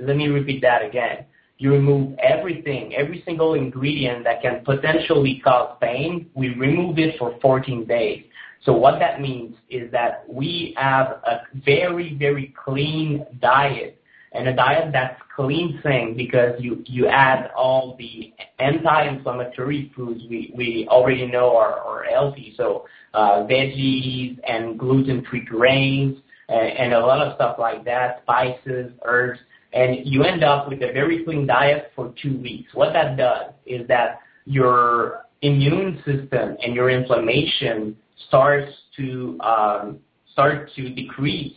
let 0.00 0.16
me 0.16 0.28
repeat 0.28 0.62
that 0.62 0.84
again. 0.84 1.24
You 1.60 1.72
remove 1.72 2.18
everything, 2.20 2.94
every 2.94 3.22
single 3.26 3.52
ingredient 3.52 4.24
that 4.24 4.40
can 4.40 4.64
potentially 4.64 5.42
cause 5.44 5.76
pain. 5.78 6.30
We 6.32 6.54
remove 6.54 6.98
it 6.98 7.18
for 7.18 7.38
14 7.42 7.84
days. 7.84 8.24
So 8.64 8.72
what 8.72 8.98
that 8.98 9.20
means 9.20 9.54
is 9.68 9.92
that 9.92 10.24
we 10.26 10.72
have 10.78 11.20
a 11.22 11.42
very, 11.54 12.16
very 12.18 12.54
clean 12.64 13.26
diet 13.42 14.02
and 14.32 14.48
a 14.48 14.56
diet 14.56 14.90
that's 14.94 15.20
cleansing 15.36 16.14
because 16.16 16.58
you, 16.58 17.06
add 17.08 17.50
all 17.54 17.94
the 17.98 18.32
anti-inflammatory 18.58 19.92
foods 19.94 20.22
we, 20.30 20.86
already 20.88 21.26
know 21.26 21.54
are, 21.58 22.04
healthy. 22.10 22.54
So 22.56 22.86
uh, 23.12 23.44
veggies 23.44 24.38
and 24.48 24.78
gluten-free 24.78 25.44
grains 25.44 26.16
and 26.48 26.94
a 26.94 27.00
lot 27.00 27.20
of 27.20 27.34
stuff 27.34 27.56
like 27.58 27.84
that, 27.84 28.22
spices, 28.22 28.92
herbs, 29.04 29.38
and 29.72 29.98
you 30.04 30.24
end 30.24 30.42
up 30.42 30.68
with 30.68 30.82
a 30.82 30.92
very 30.92 31.24
clean 31.24 31.46
diet 31.46 31.92
for 31.94 32.12
two 32.20 32.36
weeks. 32.38 32.74
What 32.74 32.92
that 32.92 33.16
does 33.16 33.52
is 33.66 33.86
that 33.88 34.20
your 34.44 35.26
immune 35.42 35.96
system 36.04 36.56
and 36.62 36.74
your 36.74 36.90
inflammation 36.90 37.96
starts 38.28 38.72
to 38.96 39.38
um, 39.40 39.98
start 40.32 40.70
to 40.76 40.90
decrease 40.90 41.56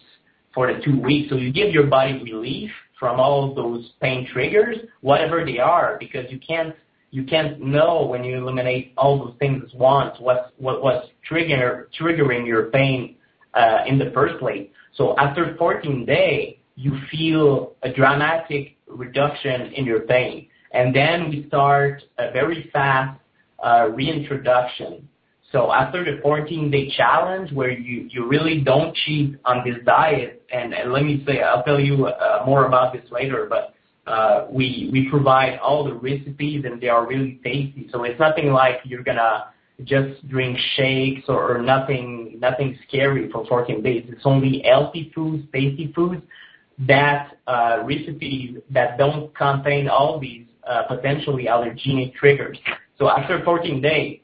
for 0.53 0.71
the 0.71 0.79
two 0.83 0.99
weeks. 0.99 1.29
So 1.29 1.37
you 1.37 1.51
give 1.51 1.73
your 1.73 1.87
body 1.87 2.21
relief 2.23 2.69
from 2.99 3.19
all 3.19 3.53
those 3.53 3.91
pain 4.01 4.27
triggers, 4.31 4.77
whatever 5.01 5.43
they 5.45 5.59
are, 5.59 5.97
because 5.99 6.25
you 6.29 6.39
can't 6.39 6.75
you 7.11 7.23
can't 7.23 7.61
know 7.61 8.07
when 8.07 8.23
you 8.23 8.37
eliminate 8.37 8.91
all 8.97 9.19
those 9.19 9.35
things 9.37 9.63
at 9.71 9.79
once 9.79 10.15
what's 10.19 10.51
what 10.57 10.81
was 10.81 11.07
trigger 11.23 11.89
triggering 11.99 12.45
your 12.47 12.71
pain 12.71 13.15
uh, 13.53 13.79
in 13.85 13.99
the 13.99 14.09
first 14.13 14.39
place. 14.39 14.67
So 14.95 15.15
after 15.17 15.55
14 15.57 16.05
days, 16.05 16.55
you 16.75 16.97
feel 17.11 17.73
a 17.83 17.91
dramatic 17.91 18.75
reduction 18.87 19.73
in 19.73 19.85
your 19.85 20.01
pain, 20.01 20.47
and 20.71 20.95
then 20.95 21.29
we 21.29 21.45
start 21.47 22.03
a 22.17 22.31
very 22.31 22.69
fast 22.73 23.19
uh, 23.63 23.89
reintroduction 23.93 25.07
so 25.53 25.71
after 25.71 26.03
the 26.03 26.19
14-day 26.23 26.93
challenge, 26.97 27.51
where 27.53 27.69
you, 27.69 28.09
you 28.09 28.27
really 28.27 28.61
don't 28.61 28.93
cheat 28.95 29.35
on 29.45 29.61
this 29.63 29.75
diet, 29.85 30.43
and, 30.51 30.73
let 30.91 31.03
me 31.03 31.23
say, 31.27 31.43
I'll 31.43 31.61
tell 31.63 31.79
you 31.79 32.07
uh, 32.07 32.43
more 32.43 32.65
about 32.65 32.91
this 32.91 33.03
later, 33.11 33.45
but 33.47 33.75
uh, 34.11 34.47
we 34.49 34.89
we 34.91 35.07
provide 35.09 35.59
all 35.59 35.85
the 35.85 35.93
recipes 35.93 36.65
and 36.65 36.81
they 36.81 36.89
are 36.89 37.07
really 37.07 37.39
tasty. 37.41 37.87
So 37.89 38.03
it's 38.03 38.19
nothing 38.19 38.51
like 38.51 38.81
you're 38.83 39.03
gonna 39.03 39.45
just 39.85 40.27
drink 40.27 40.57
shakes 40.75 41.21
or, 41.29 41.55
or 41.55 41.61
nothing 41.61 42.37
nothing 42.37 42.77
scary 42.85 43.31
for 43.31 43.45
14 43.45 43.81
days. 43.81 44.03
It's 44.09 44.25
only 44.25 44.61
healthy 44.67 45.09
foods, 45.15 45.45
tasty 45.53 45.93
foods, 45.95 46.21
that 46.79 47.37
uh, 47.47 47.79
recipes 47.83 48.57
that 48.71 48.97
don't 48.97 49.35
contain 49.35 49.87
all 49.87 50.19
these 50.19 50.45
uh, 50.67 50.83
potentially 50.83 51.45
allergenic 51.45 52.13
triggers. 52.15 52.57
So 52.97 53.09
after 53.09 53.43
14 53.43 53.81
days, 53.81 54.19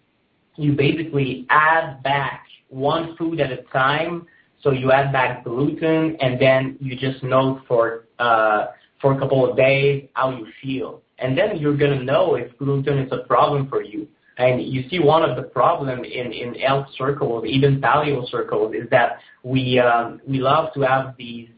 you 0.56 0.74
basically 0.74 1.46
add 1.50 2.04
back 2.04 2.46
one 2.70 3.16
food 3.18 3.40
at 3.40 3.52
a 3.52 3.64
time. 3.74 4.28
So 4.62 4.72
you 4.72 4.92
add 4.92 5.14
back 5.14 5.46
gluten, 5.46 6.18
and 6.20 6.40
then 6.40 6.78
you 6.82 6.96
just 6.96 7.24
note 7.24 7.62
for 7.68 8.06
uh, 8.20 8.68
for 9.02 9.14
a 9.14 9.20
couple 9.20 9.50
of 9.50 9.56
days 9.56 10.10
how 10.14 10.32
you 10.32 10.48
feel, 10.62 11.02
and 11.20 11.38
then 11.38 11.58
you're 11.58 11.78
gonna 11.78 12.04
know 12.04 12.36
if 12.36 12.58
gluten 12.58 13.00
is 13.00 13.12
a 13.14 13.20
problem 13.20 13.70
for 13.70 13.82
you. 13.82 14.08
And 14.38 14.62
you 14.62 14.88
see 14.90 15.00
one 15.00 15.30
of 15.30 15.38
the 15.38 15.44
problem 15.44 16.04
in 16.04 16.34
in 16.34 16.56
health 16.56 16.88
circles, 16.98 17.46
even 17.48 17.80
paleo 17.80 18.30
circles, 18.30 18.76
is 18.76 18.90
that 18.90 19.20
we 19.44 19.80
um, 19.80 20.20
we 20.28 20.40
love 20.40 20.74
to 20.74 20.82
have 20.82 21.16
these. 21.18 21.50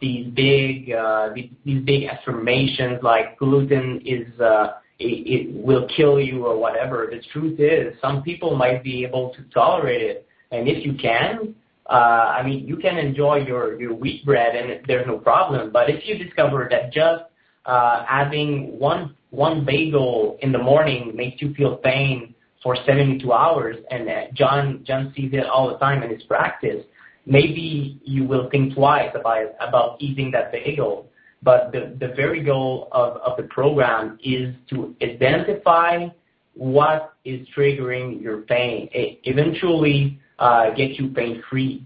These 0.00 0.28
big 0.34 0.92
uh, 0.92 1.30
these, 1.34 1.82
big 1.84 2.04
affirmations 2.04 3.00
like 3.02 3.38
gluten 3.38 4.00
is 4.04 4.40
uh, 4.40 4.74
it, 4.98 5.54
will 5.54 5.86
kill 5.96 6.20
you 6.20 6.46
or 6.46 6.58
whatever. 6.58 7.08
The 7.10 7.20
truth 7.32 7.58
is, 7.60 7.94
some 8.00 8.22
people 8.22 8.56
might 8.56 8.82
be 8.82 9.04
able 9.04 9.34
to 9.34 9.42
tolerate 9.52 10.02
it, 10.02 10.26
and 10.50 10.68
if 10.68 10.84
you 10.84 10.94
can, 10.94 11.54
uh, 11.88 11.92
I 12.38 12.42
mean, 12.42 12.66
you 12.66 12.76
can 12.76 12.96
enjoy 12.96 13.44
your 13.46 13.80
your 13.80 13.94
wheat 13.94 14.24
bread 14.24 14.56
and 14.56 14.84
there's 14.86 15.06
no 15.06 15.18
problem. 15.18 15.70
But 15.70 15.90
if 15.90 16.06
you 16.06 16.22
discover 16.22 16.68
that 16.70 16.92
just 16.92 17.24
having 17.64 18.78
one 18.78 19.14
one 19.30 19.64
bagel 19.64 20.38
in 20.40 20.52
the 20.52 20.58
morning 20.58 21.12
makes 21.14 21.42
you 21.42 21.52
feel 21.54 21.76
pain 21.76 22.34
for 22.62 22.76
72 22.86 23.30
hours, 23.30 23.76
and 23.90 24.08
John 24.34 24.82
John 24.86 25.12
sees 25.14 25.30
it 25.32 25.46
all 25.46 25.68
the 25.68 25.78
time 25.78 26.02
in 26.02 26.10
his 26.10 26.22
practice, 26.22 26.84
maybe 27.26 28.00
you 28.04 28.24
will 28.24 28.48
think 28.50 28.74
twice 28.74 29.10
about 29.14 29.46
about 29.60 29.96
eating 30.00 30.30
that 30.30 30.52
bagel 30.52 31.08
but 31.44 31.72
the, 31.72 32.12
very 32.16 32.42
goal 32.42 32.88
of, 32.92 33.36
the 33.36 33.42
program 33.44 34.18
is 34.24 34.54
to 34.70 34.96
identify 35.02 36.08
what 36.54 37.14
is 37.26 37.46
triggering 37.54 38.20
your 38.22 38.38
pain, 38.38 38.88
eventually 38.92 40.18
uh, 40.38 40.70
get 40.70 40.92
you 40.92 41.08
pain 41.08 41.42
free. 41.50 41.84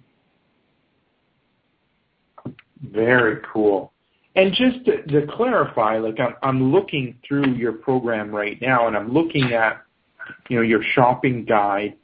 Very 2.93 3.43
cool. 3.53 3.93
And 4.37 4.53
just 4.53 4.85
to, 4.85 5.03
to 5.03 5.27
clarify, 5.27 5.99
like 5.99 6.21
I'm, 6.21 6.35
I'm 6.43 6.73
looking 6.73 7.17
through 7.27 7.55
your 7.55 7.73
program 7.73 8.31
right 8.31 8.61
now, 8.63 8.87
and 8.87 8.97
I'm 8.97 9.13
looking 9.13 9.55
at, 9.55 9.83
you 10.49 10.57
know, 10.57 10.63
your 10.63 10.83
shopping 10.95 11.45
guide, 11.45 11.97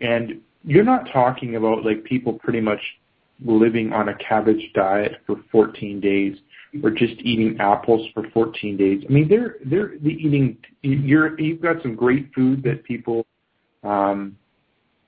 and 0.00 0.40
you're 0.64 0.84
not 0.84 1.08
talking 1.12 1.56
about 1.56 1.84
like 1.84 2.04
people 2.04 2.32
pretty 2.32 2.60
much 2.60 2.80
living 3.44 3.92
on 3.92 4.08
a 4.08 4.14
cabbage 4.16 4.70
diet 4.74 5.20
for 5.26 5.36
14 5.50 6.00
days 6.00 6.36
or 6.82 6.90
just 6.90 7.14
eating 7.20 7.56
apples 7.60 8.08
for 8.14 8.24
14 8.32 8.76
days. 8.76 9.04
I 9.08 9.12
mean, 9.12 9.28
they're 9.28 9.56
they're 9.64 9.92
the 10.02 10.10
eating. 10.10 10.56
You're 10.82 11.38
you've 11.38 11.60
got 11.60 11.82
some 11.82 11.94
great 11.94 12.30
food 12.34 12.62
that 12.64 12.84
people 12.84 13.26
um, 13.84 14.36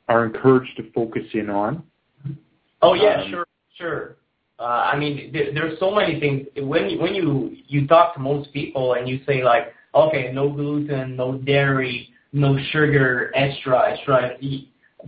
are 0.09 0.25
encouraged 0.25 0.77
to 0.77 0.91
focus 0.93 1.25
in 1.33 1.51
on. 1.51 1.83
Oh 2.83 2.95
yeah, 2.95 3.23
um, 3.23 3.31
sure, 3.31 3.47
sure. 3.77 4.17
Uh, 4.59 4.91
I 4.93 4.99
mean, 4.99 5.33
there, 5.33 5.53
there's 5.53 5.79
so 5.81 5.91
many 5.91 6.21
things. 6.21 6.47
When 6.57 6.89
you, 6.89 7.01
when 7.01 7.15
you 7.15 7.57
you 7.67 7.87
talk 7.87 8.15
to 8.15 8.21
most 8.21 8.53
people 8.53 8.95
and 8.95 9.09
you 9.09 9.21
say 9.27 9.43
like, 9.43 9.73
okay, 9.95 10.31
no 10.33 10.51
gluten, 10.51 11.17
no 11.17 11.39
dairy, 11.39 12.11
no 12.33 12.57
sugar, 12.71 13.33
extra, 13.35 13.93
extra 13.93 14.37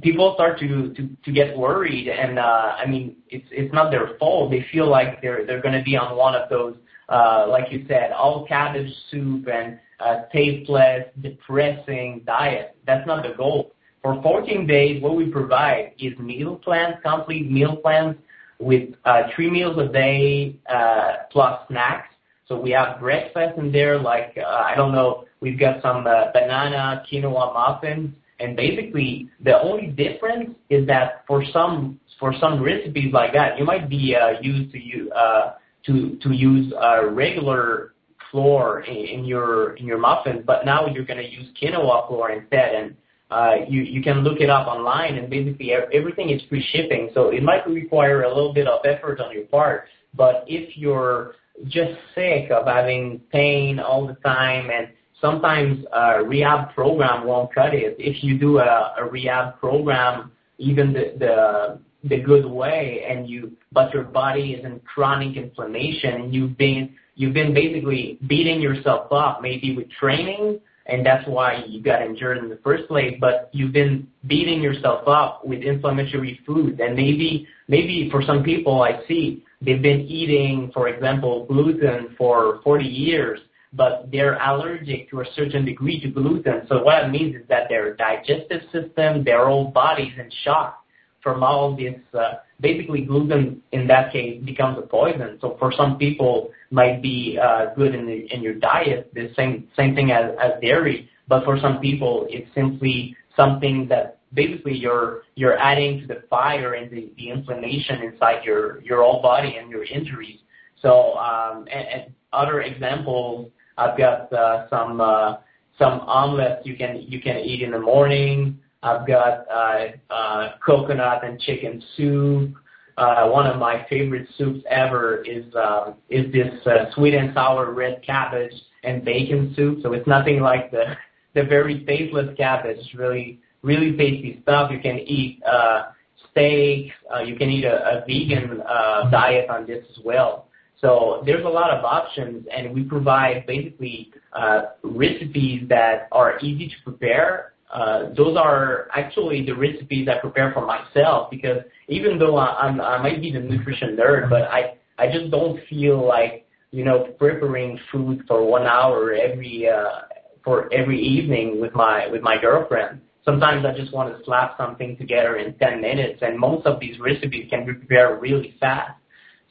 people 0.02 0.34
start 0.34 0.58
to 0.60 0.92
to 0.94 1.08
to 1.24 1.32
get 1.32 1.56
worried 1.56 2.08
and 2.08 2.38
uh 2.38 2.74
i 2.78 2.86
mean 2.86 3.16
it's 3.30 3.46
it's 3.50 3.72
not 3.72 3.90
their 3.90 4.16
fault. 4.18 4.50
They 4.50 4.64
feel 4.72 4.88
like 4.88 5.20
they're 5.22 5.44
they're 5.46 5.62
going 5.62 5.78
to 5.78 5.82
be 5.82 5.96
on 5.96 6.16
one 6.16 6.34
of 6.34 6.48
those 6.48 6.76
uh 7.08 7.46
like 7.48 7.70
you 7.72 7.84
said 7.88 8.12
all 8.12 8.46
cabbage 8.46 8.92
soup 9.10 9.48
and 9.52 9.78
uh 10.00 10.22
tasteless 10.32 11.04
depressing 11.20 12.22
diet. 12.26 12.76
That's 12.86 13.06
not 13.06 13.22
the 13.22 13.34
goal. 13.36 13.72
For 14.02 14.20
14 14.22 14.66
days 14.66 15.02
what 15.02 15.16
we 15.16 15.26
provide 15.26 15.92
is 15.98 16.18
meal 16.18 16.56
plans 16.56 16.96
complete 17.02 17.50
meal 17.50 17.76
plans 17.76 18.16
with 18.58 18.90
uh 19.04 19.22
three 19.34 19.50
meals 19.50 19.78
a 19.78 19.88
day 19.88 20.56
uh 20.68 21.24
plus 21.30 21.60
snacks. 21.68 22.08
So 22.48 22.58
we 22.58 22.70
have 22.70 22.98
breakfast 22.98 23.58
in 23.58 23.70
there 23.72 23.98
like 23.98 24.38
uh, 24.38 24.46
i 24.48 24.74
don't 24.74 24.92
know 24.92 25.24
we've 25.40 25.58
got 25.58 25.82
some 25.82 26.06
uh, 26.06 26.32
banana 26.32 27.04
quinoa 27.10 27.52
muffins 27.52 28.14
and 28.40 28.56
basically, 28.56 29.28
the 29.42 29.60
only 29.60 29.88
difference 29.88 30.50
is 30.70 30.86
that 30.86 31.24
for 31.26 31.44
some 31.52 31.98
for 32.20 32.32
some 32.40 32.62
recipes 32.62 33.12
like 33.12 33.32
that, 33.32 33.58
you 33.58 33.64
might 33.64 33.88
be 33.88 34.14
uh, 34.14 34.40
used 34.40 34.72
to 34.72 34.78
you 34.78 35.10
uh, 35.12 35.54
to 35.86 36.16
to 36.22 36.32
use 36.32 36.72
uh, 36.80 37.06
regular 37.10 37.94
flour 38.30 38.80
in, 38.80 38.96
in 38.96 39.24
your 39.24 39.76
in 39.76 39.86
your 39.86 39.98
muffins, 39.98 40.42
but 40.46 40.64
now 40.64 40.86
you're 40.86 41.04
going 41.04 41.18
to 41.18 41.28
use 41.28 41.48
quinoa 41.60 42.06
flour 42.06 42.30
instead, 42.30 42.74
and 42.74 42.96
uh, 43.30 43.54
you 43.68 43.82
you 43.82 44.02
can 44.02 44.18
look 44.20 44.40
it 44.40 44.50
up 44.50 44.68
online, 44.68 45.16
and 45.16 45.28
basically 45.28 45.72
everything 45.92 46.30
is 46.30 46.40
free 46.48 46.64
shipping. 46.72 47.10
So 47.14 47.30
it 47.30 47.42
might 47.42 47.66
require 47.66 48.22
a 48.22 48.28
little 48.28 48.54
bit 48.54 48.68
of 48.68 48.80
effort 48.84 49.20
on 49.20 49.32
your 49.32 49.46
part, 49.46 49.86
but 50.14 50.44
if 50.46 50.76
you're 50.76 51.34
just 51.66 51.98
sick 52.14 52.52
of 52.52 52.66
having 52.66 53.20
pain 53.32 53.80
all 53.80 54.06
the 54.06 54.14
time 54.14 54.70
and 54.70 54.88
sometimes 55.20 55.84
a 55.92 56.22
rehab 56.24 56.74
program 56.74 57.26
won't 57.26 57.54
cut 57.54 57.74
it. 57.74 57.96
If 57.98 58.22
you 58.22 58.38
do 58.38 58.58
a, 58.58 58.94
a 58.98 59.04
rehab 59.04 59.58
program, 59.58 60.32
even 60.58 60.92
the, 60.92 61.14
the 61.18 61.80
the 62.08 62.20
good 62.20 62.46
way, 62.46 63.04
and 63.08 63.28
you 63.28 63.52
but 63.72 63.92
your 63.92 64.04
body 64.04 64.52
is 64.52 64.64
in 64.64 64.80
chronic 64.80 65.36
inflammation, 65.36 66.14
and 66.14 66.34
you've 66.34 66.56
been 66.56 66.94
you've 67.14 67.34
been 67.34 67.52
basically 67.52 68.18
beating 68.26 68.60
yourself 68.60 69.12
up, 69.12 69.40
maybe 69.42 69.74
with 69.76 69.90
training, 69.90 70.60
and 70.86 71.04
that's 71.04 71.26
why 71.28 71.64
you 71.66 71.82
got 71.82 72.02
injured 72.02 72.38
in 72.38 72.48
the 72.48 72.58
first 72.62 72.86
place. 72.88 73.16
But 73.20 73.50
you've 73.52 73.72
been 73.72 74.06
beating 74.26 74.62
yourself 74.62 75.06
up 75.08 75.44
with 75.44 75.62
inflammatory 75.62 76.40
foods, 76.46 76.80
and 76.80 76.94
maybe 76.94 77.46
maybe 77.66 78.08
for 78.10 78.22
some 78.22 78.42
people 78.42 78.82
I 78.82 79.00
see 79.08 79.44
they've 79.60 79.82
been 79.82 80.02
eating, 80.02 80.70
for 80.72 80.88
example, 80.88 81.46
gluten 81.46 82.14
for 82.16 82.60
40 82.62 82.84
years 82.84 83.40
but 83.72 84.08
they're 84.10 84.38
allergic 84.38 85.10
to 85.10 85.20
a 85.20 85.24
certain 85.34 85.64
degree 85.64 86.00
to 86.00 86.08
gluten. 86.08 86.62
So 86.68 86.82
what 86.82 87.04
it 87.04 87.08
means 87.08 87.36
is 87.36 87.42
that 87.48 87.68
their 87.68 87.94
digestive 87.94 88.62
system, 88.72 89.24
their 89.24 89.46
whole 89.46 89.70
body's 89.70 90.12
in 90.18 90.30
shock 90.44 90.84
from 91.22 91.42
all 91.42 91.76
this. 91.76 91.96
Uh, 92.14 92.34
basically, 92.60 93.02
gluten 93.02 93.62
in 93.72 93.86
that 93.88 94.12
case 94.12 94.42
becomes 94.44 94.78
a 94.78 94.82
poison. 94.82 95.38
So 95.40 95.56
for 95.58 95.72
some 95.72 95.98
people, 95.98 96.50
might 96.70 97.02
be 97.02 97.38
uh, 97.42 97.74
good 97.74 97.94
in 97.94 98.06
the, 98.06 98.26
in 98.32 98.42
your 98.42 98.54
diet, 98.54 99.10
the 99.14 99.32
same 99.36 99.68
same 99.76 99.94
thing 99.94 100.10
as, 100.10 100.32
as 100.42 100.52
dairy. 100.60 101.08
But 101.26 101.44
for 101.44 101.58
some 101.60 101.80
people, 101.80 102.26
it's 102.28 102.52
simply 102.54 103.16
something 103.36 103.86
that 103.88 104.18
basically 104.34 104.76
you're 104.76 105.22
you're 105.34 105.58
adding 105.58 106.00
to 106.00 106.06
the 106.06 106.22
fire 106.28 106.74
and 106.74 106.90
the, 106.90 107.10
the 107.16 107.30
inflammation 107.30 108.02
inside 108.02 108.44
your 108.44 108.82
your 108.82 109.02
whole 109.02 109.22
body 109.22 109.56
and 109.56 109.70
your 109.70 109.84
injuries. 109.84 110.40
So 110.82 111.14
um, 111.16 111.66
and, 111.72 111.88
and 111.88 112.14
other 112.32 112.60
examples, 112.60 113.50
I've 113.78 113.96
got 113.96 114.32
uh, 114.32 114.68
some 114.68 115.00
uh, 115.00 115.36
some 115.78 116.00
omelets 116.00 116.66
you 116.66 116.76
can 116.76 117.04
you 117.06 117.20
can 117.20 117.36
eat 117.38 117.62
in 117.62 117.70
the 117.70 117.78
morning. 117.78 118.58
I've 118.82 119.06
got 119.06 119.46
uh, 119.50 119.86
uh, 120.10 120.52
coconut 120.64 121.24
and 121.24 121.40
chicken 121.40 121.82
soup. 121.96 122.54
Uh, 122.96 123.28
one 123.28 123.46
of 123.46 123.58
my 123.58 123.86
favorite 123.88 124.28
soups 124.36 124.64
ever 124.68 125.22
is 125.22 125.44
uh, 125.54 125.92
is 126.10 126.30
this 126.32 126.48
sweet 126.94 127.14
and 127.14 127.32
sour 127.34 127.72
red 127.72 128.02
cabbage 128.04 128.52
and 128.82 129.04
bacon 129.04 129.54
soup. 129.56 129.78
So 129.82 129.92
it's 129.92 130.06
nothing 130.06 130.40
like 130.40 130.72
the 130.72 130.96
the 131.34 131.44
very 131.44 131.84
tasteless 131.84 132.36
cabbage. 132.36 132.84
Really 132.94 133.38
really 133.62 133.96
tasty 133.96 134.40
stuff. 134.42 134.72
You 134.72 134.80
can 134.80 134.98
eat 134.98 135.40
uh, 135.44 135.90
steak. 136.32 136.90
You 137.24 137.36
can 137.36 137.48
eat 137.48 137.64
a, 137.64 138.02
a 138.02 138.04
vegan 138.06 138.60
uh, 138.62 139.08
diet 139.10 139.48
on 139.48 139.66
this 139.66 139.84
as 139.90 140.04
well. 140.04 140.47
So 140.80 141.22
there's 141.26 141.44
a 141.44 141.48
lot 141.48 141.70
of 141.70 141.84
options, 141.84 142.46
and 142.54 142.72
we 142.72 142.84
provide 142.84 143.46
basically 143.46 144.12
uh, 144.32 144.62
recipes 144.82 145.64
that 145.68 146.08
are 146.12 146.38
easy 146.38 146.68
to 146.68 146.74
prepare. 146.84 147.54
Uh, 147.72 148.10
those 148.16 148.36
are 148.36 148.88
actually 148.94 149.44
the 149.44 149.52
recipes 149.52 150.08
I 150.08 150.18
prepare 150.20 150.52
for 150.52 150.64
myself 150.64 151.30
because 151.30 151.58
even 151.88 152.18
though 152.18 152.36
I, 152.36 152.60
I'm, 152.60 152.80
I 152.80 153.02
might 153.02 153.20
be 153.20 153.32
the 153.32 153.40
nutrition 153.40 153.96
nerd, 153.96 154.30
but 154.30 154.42
I, 154.42 154.76
I 154.98 155.10
just 155.12 155.30
don't 155.30 155.60
feel 155.68 156.06
like 156.06 156.46
you 156.70 156.84
know 156.84 157.08
preparing 157.18 157.78
food 157.90 158.22
for 158.28 158.44
one 158.44 158.66
hour 158.66 159.12
every 159.12 159.68
uh, 159.68 160.02
for 160.44 160.72
every 160.72 161.00
evening 161.00 161.60
with 161.60 161.74
my 161.74 162.06
with 162.08 162.22
my 162.22 162.40
girlfriend. 162.40 163.00
Sometimes 163.24 163.66
I 163.66 163.76
just 163.76 163.92
want 163.92 164.16
to 164.16 164.24
slap 164.24 164.56
something 164.56 164.96
together 164.96 165.36
in 165.36 165.52
10 165.54 165.82
minutes, 165.82 166.20
and 166.22 166.38
most 166.38 166.66
of 166.66 166.80
these 166.80 166.98
recipes 166.98 167.46
can 167.50 167.66
be 167.66 167.74
prepared 167.74 168.22
really 168.22 168.54
fast. 168.58 168.97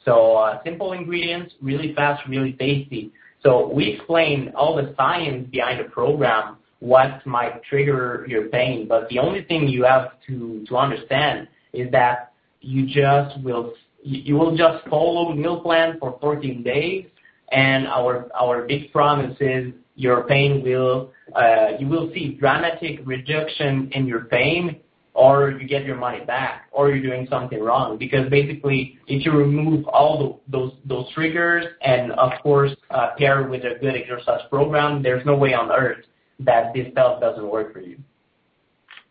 So 0.08 0.38
uh, 0.38 0.64
simple 0.64 0.94
ingredients, 0.94 1.54
really 1.62 1.94
fast, 1.94 2.26
really 2.30 2.54
tasty. 2.54 3.12
So 3.44 3.70
we 3.72 3.90
explain 3.90 4.54
all 4.56 4.78
the 4.78 4.96
science 4.96 5.50
behind 5.52 5.82
the 5.82 5.90
program, 5.90 6.56
what 6.80 7.26
might 7.28 7.62
trigger 7.64 8.26
your 8.28 8.48
pain, 8.48 8.88
but 8.88 9.10
the 9.10 9.20
only 9.20 9.44
thing 9.44 9.68
you 9.68 9.84
have 9.84 10.12
to, 10.28 10.64
to 10.70 10.78
understand 10.78 11.50
is 11.74 11.92
that 11.92 12.32
you 12.62 12.86
just 12.88 13.44
will 13.44 13.74
you 14.02 14.36
will 14.36 14.56
just 14.56 14.88
follow 14.88 15.34
meal 15.34 15.60
plan 15.60 15.98
for 16.00 16.18
14 16.22 16.64
days, 16.64 17.06
and 17.52 17.88
our 17.88 18.30
our 18.40 18.66
big 18.66 18.92
promise 18.94 19.36
is 19.42 19.74
your 19.96 20.24
pain 20.24 20.64
will 20.64 21.12
uh, 21.36 21.70
you 21.80 21.88
will 21.88 22.10
see 22.14 22.38
dramatic 22.40 23.02
reduction 23.06 23.90
in 23.92 24.08
your 24.08 24.26
pain 24.26 24.80
or 25.18 25.50
you 25.50 25.68
get 25.68 25.84
your 25.84 25.96
money 25.96 26.24
back, 26.24 26.68
or 26.72 26.92
you're 26.92 27.02
doing 27.02 27.28
something 27.28 27.60
wrong. 27.60 27.98
Because 27.98 28.30
basically, 28.30 29.00
if 29.08 29.26
you 29.26 29.32
remove 29.32 29.88
all 29.88 30.42
the, 30.48 30.58
those 30.58 30.74
those 30.86 31.12
triggers, 31.14 31.66
and 31.82 32.12
of 32.12 32.32
course 32.44 32.72
uh, 32.92 33.10
pair 33.18 33.48
with 33.48 33.64
a 33.64 33.80
good 33.82 33.96
exercise 33.96 34.42
program, 34.52 35.02
there's 35.02 35.26
no 35.26 35.36
way 35.36 35.56
on 35.56 35.72
earth 35.72 36.06
that 36.40 36.72
this 36.76 36.92
stuff 36.92 37.20
doesn't 37.20 37.50
work 37.50 37.74
for 37.74 37.82
you. 37.82 37.98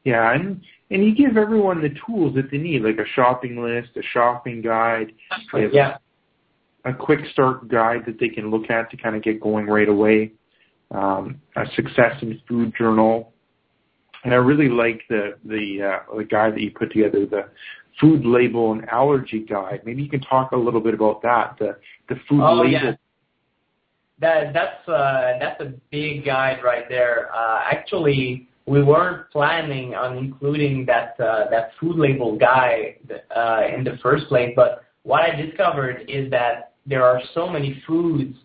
Yeah, 0.04 0.32
and 0.32 0.62
and 0.92 1.04
you 1.04 1.12
give 1.12 1.36
everyone 1.36 1.82
the 1.82 1.92
tools 2.06 2.36
that 2.36 2.52
they 2.52 2.58
need, 2.58 2.82
like 2.82 2.98
a 2.98 3.08
shopping 3.16 3.60
list, 3.60 3.88
a 3.96 4.02
shopping 4.14 4.62
guide, 4.62 5.12
yeah, 5.72 5.96
a 6.84 6.94
quick 6.94 7.20
start 7.32 7.66
guide 7.66 8.04
that 8.06 8.20
they 8.20 8.28
can 8.28 8.48
look 8.48 8.70
at 8.70 8.92
to 8.92 8.96
kind 8.96 9.16
of 9.16 9.24
get 9.24 9.40
going 9.40 9.66
right 9.66 9.88
away, 9.88 10.30
um, 10.92 11.40
a 11.56 11.66
success 11.74 12.14
in 12.22 12.40
food 12.46 12.72
journal, 12.78 13.32
I 14.32 14.36
really 14.36 14.68
like 14.68 15.02
the 15.08 15.36
the 15.44 16.00
uh, 16.10 16.16
the 16.16 16.24
guide 16.24 16.54
that 16.54 16.60
you 16.60 16.70
put 16.70 16.92
together, 16.92 17.26
the 17.26 17.48
food 18.00 18.24
label 18.24 18.72
and 18.72 18.88
allergy 18.88 19.40
guide. 19.40 19.82
Maybe 19.84 20.02
you 20.02 20.08
can 20.08 20.20
talk 20.20 20.52
a 20.52 20.56
little 20.56 20.80
bit 20.80 20.94
about 20.94 21.22
that, 21.22 21.56
the 21.58 21.76
the 22.08 22.20
food 22.28 22.42
oh, 22.42 22.54
label. 22.54 22.70
Yeah. 22.70 22.92
That 24.18 24.52
that's 24.52 24.88
uh, 24.88 25.38
that's 25.38 25.60
a 25.60 25.74
big 25.90 26.24
guide 26.24 26.60
right 26.64 26.88
there. 26.88 27.30
Uh, 27.34 27.60
actually, 27.70 28.48
we 28.66 28.82
weren't 28.82 29.30
planning 29.30 29.94
on 29.94 30.16
including 30.16 30.86
that 30.86 31.16
uh, 31.20 31.50
that 31.50 31.72
food 31.78 31.96
label 31.96 32.36
guide 32.36 33.22
uh, 33.34 33.62
in 33.76 33.84
the 33.84 33.98
first 34.02 34.26
place, 34.28 34.52
but 34.56 34.84
what 35.02 35.22
I 35.22 35.36
discovered 35.36 36.04
is 36.08 36.30
that 36.30 36.72
there 36.86 37.04
are 37.04 37.20
so 37.34 37.48
many 37.48 37.82
foods 37.86 38.36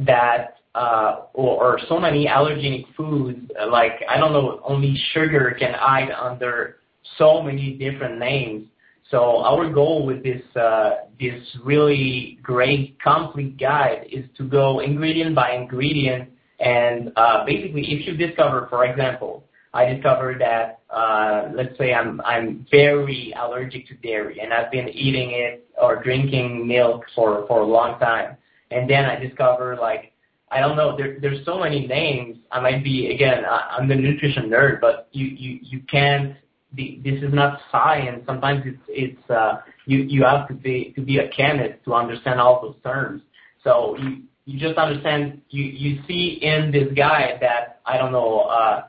that 0.00 0.56
uh, 0.74 1.22
or, 1.34 1.74
or 1.74 1.80
so 1.88 1.98
many 1.98 2.26
allergenic 2.26 2.84
foods, 2.96 3.50
like 3.70 3.92
I 4.08 4.18
don't 4.18 4.32
know, 4.32 4.60
only 4.64 5.00
sugar 5.12 5.56
can 5.58 5.74
hide 5.74 6.10
under 6.10 6.76
so 7.18 7.42
many 7.42 7.72
different 7.74 8.18
names. 8.18 8.66
So 9.10 9.38
our 9.38 9.68
goal 9.68 10.06
with 10.06 10.22
this 10.22 10.42
uh, 10.54 10.90
this 11.18 11.42
really 11.64 12.38
great 12.42 13.00
complete 13.02 13.58
guide 13.58 14.06
is 14.10 14.24
to 14.36 14.44
go 14.44 14.80
ingredient 14.80 15.34
by 15.34 15.52
ingredient, 15.52 16.30
and 16.60 17.12
uh, 17.16 17.44
basically, 17.44 17.82
if 17.92 18.06
you 18.06 18.16
discover, 18.16 18.68
for 18.70 18.84
example, 18.84 19.44
I 19.74 19.86
discovered 19.92 20.40
that 20.40 20.80
uh, 20.90 21.48
let's 21.52 21.76
say 21.76 21.92
I'm 21.92 22.20
I'm 22.20 22.64
very 22.70 23.34
allergic 23.36 23.88
to 23.88 23.94
dairy, 23.94 24.38
and 24.40 24.54
I've 24.54 24.70
been 24.70 24.88
eating 24.88 25.32
it 25.32 25.66
or 25.76 26.00
drinking 26.00 26.68
milk 26.68 27.04
for 27.16 27.46
for 27.48 27.62
a 27.62 27.66
long 27.66 27.98
time, 27.98 28.36
and 28.70 28.88
then 28.88 29.06
I 29.06 29.16
discover 29.16 29.76
like 29.76 30.09
I 30.50 30.60
don't 30.60 30.76
know. 30.76 30.96
There, 30.96 31.18
there's 31.20 31.44
so 31.44 31.60
many 31.60 31.86
names. 31.86 32.38
I 32.50 32.60
might 32.60 32.82
be 32.82 33.10
again. 33.12 33.44
I, 33.44 33.76
I'm 33.78 33.88
the 33.88 33.94
nutrition 33.94 34.50
nerd, 34.50 34.80
but 34.80 35.08
you 35.12 35.26
you 35.26 35.58
you 35.62 35.80
can't. 35.90 36.36
This 36.76 37.22
is 37.22 37.32
not 37.32 37.60
science. 37.70 38.22
Sometimes 38.26 38.62
it's 38.64 38.82
it's 38.88 39.30
uh, 39.30 39.58
you 39.86 39.98
you 39.98 40.24
have 40.24 40.48
to 40.48 40.54
be 40.54 40.92
to 40.96 41.02
be 41.02 41.18
a 41.18 41.28
chemist 41.28 41.84
to 41.84 41.94
understand 41.94 42.40
all 42.40 42.60
those 42.62 42.76
terms. 42.82 43.22
So 43.62 43.96
you 43.98 44.22
you 44.44 44.58
just 44.58 44.78
understand. 44.78 45.40
You 45.50 45.64
you 45.64 46.02
see 46.08 46.38
in 46.42 46.72
this 46.72 46.92
guide 46.96 47.38
that 47.40 47.80
I 47.86 47.96
don't 47.96 48.12
know. 48.12 48.40
Uh, 48.40 48.84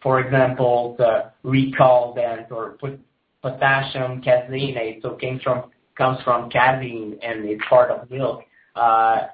for 0.00 0.20
example, 0.20 0.94
the 0.96 1.32
recaldent 1.44 2.52
or 2.52 2.78
potassium 3.42 4.22
caseinate, 4.22 5.02
so 5.02 5.18
comes 5.20 5.42
from 5.42 5.70
comes 5.96 6.18
from 6.22 6.48
casein 6.50 7.18
and 7.22 7.44
it's 7.44 7.62
part 7.68 7.90
of 7.90 8.08
milk. 8.10 8.44
Uh, 8.76 9.26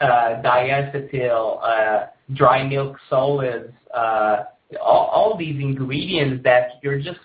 diacetyl, 0.00 1.62
uh, 1.62 2.06
dry 2.34 2.66
milk 2.66 2.96
solids, 3.08 3.72
uh, 3.94 4.44
all, 4.82 5.36
these 5.38 5.60
ingredients 5.60 6.42
that 6.44 6.72
you're 6.82 6.98
just 6.98 7.20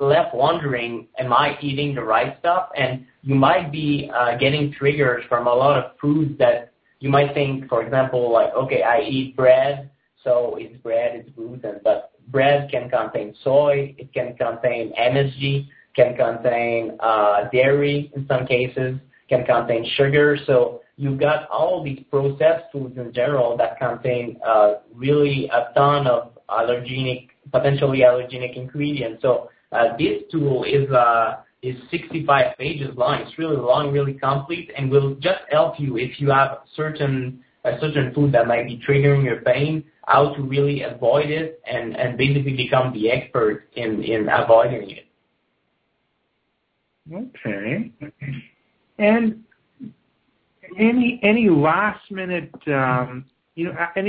left 0.00 0.34
wondering, 0.34 1.08
am 1.18 1.32
I 1.32 1.56
eating 1.60 1.94
the 1.94 2.02
right 2.02 2.36
stuff? 2.38 2.68
And 2.76 3.04
you 3.22 3.34
might 3.34 3.72
be 3.72 4.10
uh, 4.14 4.36
getting 4.36 4.72
triggers 4.72 5.24
from 5.28 5.46
a 5.46 5.54
lot 5.54 5.82
of 5.82 5.98
foods 6.00 6.38
that 6.38 6.72
you 7.00 7.08
might 7.08 7.34
think, 7.34 7.68
for 7.68 7.82
example, 7.82 8.32
like, 8.32 8.52
okay, 8.54 8.82
I 8.82 9.00
eat 9.00 9.36
bread, 9.36 9.90
so 10.22 10.56
it's 10.58 10.76
bread, 10.82 11.16
it's 11.16 11.30
gluten, 11.34 11.80
but 11.82 12.12
bread 12.28 12.70
can 12.70 12.88
contain 12.88 13.34
soy, 13.42 13.94
it 13.98 14.12
can 14.12 14.36
contain 14.36 14.92
MSG, 14.92 15.66
can 15.96 16.16
contain 16.16 16.96
uh, 17.00 17.48
dairy 17.52 18.12
in 18.14 18.26
some 18.28 18.46
cases, 18.46 18.98
can 19.28 19.44
contain 19.44 19.84
sugar. 19.96 20.36
You've 21.02 21.18
got 21.18 21.48
all 21.50 21.82
these 21.82 21.98
processed 22.12 22.70
foods 22.70 22.96
in 22.96 23.12
general 23.12 23.56
that 23.56 23.76
contain 23.76 24.38
uh, 24.46 24.74
really 24.94 25.50
a 25.52 25.74
ton 25.74 26.06
of 26.06 26.30
allergenic, 26.48 27.30
potentially 27.50 28.02
allergenic 28.02 28.56
ingredients. 28.56 29.20
So 29.20 29.50
uh, 29.72 29.96
this 29.98 30.22
tool 30.30 30.62
is 30.62 30.88
uh, 30.92 31.38
is 31.60 31.74
65 31.90 32.56
pages 32.56 32.90
long. 32.96 33.22
It's 33.22 33.36
really 33.36 33.56
long, 33.56 33.90
really 33.90 34.14
complete, 34.14 34.70
and 34.76 34.92
will 34.92 35.16
just 35.16 35.40
help 35.50 35.74
you 35.80 35.96
if 35.96 36.20
you 36.20 36.30
have 36.30 36.58
certain 36.76 37.42
a 37.64 37.80
certain 37.80 38.14
food 38.14 38.30
that 38.30 38.46
might 38.46 38.68
be 38.68 38.80
triggering 38.88 39.24
your 39.24 39.40
pain, 39.40 39.82
how 40.06 40.32
to 40.36 40.42
really 40.42 40.82
avoid 40.82 41.30
it, 41.30 41.60
and 41.66 41.96
and 41.96 42.16
basically 42.16 42.56
become 42.56 42.92
the 42.92 43.10
expert 43.10 43.68
in 43.74 44.04
in 44.04 44.28
avoiding 44.28 44.88
it. 44.88 45.06
Okay. 47.12 47.90
And 48.98 49.42
any 49.42 49.42
any 49.42 49.42
last 49.42 49.42
minute 49.42 49.42
um, 49.42 49.42
you 49.42 50.61
know 50.61 50.61
any 50.61 50.61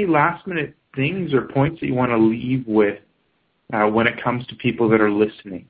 last 0.06 0.46
minute 0.48 0.76
things 0.96 1.34
or 1.34 1.48
points 1.48 1.80
that 1.80 1.88
you 1.88 1.94
want 1.94 2.12
to 2.12 2.18
leave 2.18 2.66
with 2.68 3.00
uh, 3.74 3.86
when 3.86 4.08
it 4.08 4.22
comes 4.24 4.46
to 4.48 4.56
people 4.56 4.90
that 4.90 5.02
are 5.02 5.12
listening? 5.12 5.68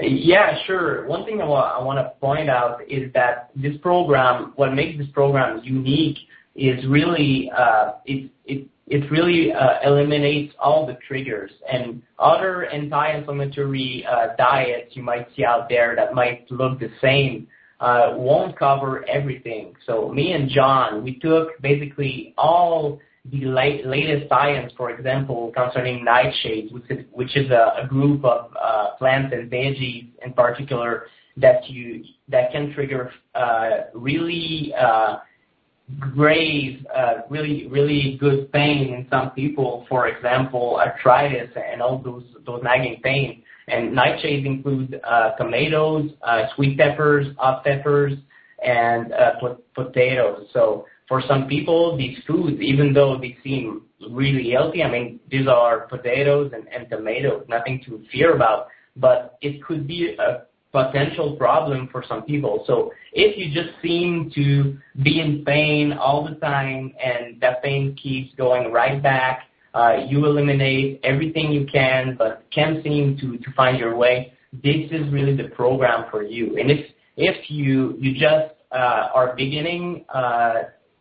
Yeah, 0.00 0.58
sure. 0.66 1.06
One 1.06 1.24
thing 1.24 1.40
I 1.40 1.46
want, 1.46 1.98
to 1.98 2.12
point 2.20 2.50
out 2.50 2.80
is 2.88 3.10
that 3.14 3.50
this 3.56 3.76
program, 3.78 4.52
what 4.56 4.74
makes 4.74 4.98
this 4.98 5.08
program 5.12 5.60
unique 5.64 6.18
is 6.54 6.84
really 6.86 7.50
uh, 7.56 7.92
it, 8.04 8.30
it 8.44 8.66
it 8.88 9.10
really 9.10 9.52
uh, 9.52 9.78
eliminates 9.84 10.54
all 10.60 10.86
the 10.86 10.96
triggers 11.08 11.50
and 11.70 12.02
other 12.18 12.66
anti-inflammatory 12.66 14.06
diets 14.38 14.94
you 14.94 15.02
might 15.02 15.26
see 15.34 15.44
out 15.44 15.68
there 15.68 15.96
that 15.96 16.14
might 16.14 16.48
look 16.52 16.78
the 16.78 16.90
same 17.02 17.48
won't 17.80 18.58
cover 18.58 19.04
everything. 19.08 19.74
So 19.86 20.10
me 20.10 20.32
and 20.32 20.48
John, 20.48 21.04
we 21.04 21.18
took 21.18 21.60
basically 21.60 22.34
all 22.36 23.00
the 23.30 23.44
late, 23.44 23.86
latest 23.86 24.28
science, 24.28 24.72
for 24.76 24.90
example, 24.90 25.52
concerning 25.56 26.04
nightshades, 26.04 26.72
which 26.72 26.90
is, 26.90 27.04
which 27.12 27.36
is 27.36 27.50
a, 27.50 27.82
a 27.82 27.86
group 27.88 28.24
of 28.24 28.52
uh, 28.60 28.90
plants 28.98 29.34
and 29.34 29.50
veggies 29.50 30.08
in 30.24 30.32
particular 30.32 31.06
that 31.36 31.68
you 31.68 32.04
that 32.28 32.50
can 32.50 32.72
trigger 32.72 33.12
uh, 33.34 33.70
really 33.94 34.72
uh, 34.78 35.16
grave, 35.98 36.84
uh, 36.94 37.14
really 37.28 37.66
really 37.68 38.16
good 38.18 38.50
pain 38.52 38.94
in 38.94 39.06
some 39.10 39.30
people. 39.32 39.86
For 39.88 40.08
example, 40.08 40.80
arthritis 40.80 41.50
and 41.54 41.82
all 41.82 41.98
those 41.98 42.24
those 42.46 42.62
nagging 42.62 43.00
pain. 43.02 43.42
And 43.68 43.96
nightshades 43.96 44.46
include 44.46 45.00
uh, 45.02 45.30
tomatoes, 45.32 46.10
uh, 46.22 46.44
sweet 46.54 46.78
peppers, 46.78 47.26
hot 47.36 47.64
peppers, 47.64 48.12
and 48.64 49.12
uh, 49.12 49.32
po- 49.40 49.60
potatoes. 49.74 50.46
So 50.52 50.86
for 51.08 51.22
some 51.26 51.48
people, 51.48 51.96
these 51.96 52.18
foods, 52.26 52.60
even 52.60 52.92
though 52.92 53.18
they 53.18 53.36
seem 53.42 53.82
really 54.10 54.50
healthy, 54.50 54.82
I 54.82 54.90
mean, 54.90 55.20
these 55.30 55.48
are 55.48 55.86
potatoes 55.88 56.52
and, 56.54 56.88
tomatoes, 56.88 57.44
nothing 57.48 57.82
to 57.86 58.04
fear 58.12 58.34
about, 58.34 58.68
but 58.96 59.36
it 59.42 59.62
could 59.64 59.86
be 59.86 60.16
a 60.18 60.42
potential 60.72 61.36
problem 61.36 61.88
for 61.90 62.04
some 62.08 62.22
people. 62.22 62.64
So 62.66 62.92
if 63.12 63.36
you 63.38 63.52
just 63.52 63.74
seem 63.82 64.30
to 64.34 64.76
be 65.02 65.20
in 65.20 65.44
pain 65.44 65.92
all 65.92 66.24
the 66.28 66.34
time 66.36 66.92
and 67.02 67.40
that 67.40 67.62
pain 67.62 67.96
keeps 68.00 68.34
going 68.36 68.72
right 68.72 69.02
back, 69.02 69.48
you 70.08 70.24
eliminate 70.24 71.00
everything 71.04 71.52
you 71.52 71.66
can, 71.66 72.16
but 72.16 72.44
can't 72.50 72.82
seem 72.82 73.16
to, 73.18 73.38
to 73.38 73.52
find 73.52 73.78
your 73.78 73.96
way, 73.96 74.32
this 74.52 74.90
is 74.90 75.10
really 75.12 75.36
the 75.36 75.48
program 75.54 76.06
for 76.10 76.22
you. 76.22 76.58
And 76.58 76.70
if, 76.70 76.86
if 77.16 77.50
you, 77.50 77.96
you 77.98 78.12
just 78.12 78.54
uh, 78.72 79.08
are 79.14 79.34
beginning 79.36 80.04
uh, 80.12 80.54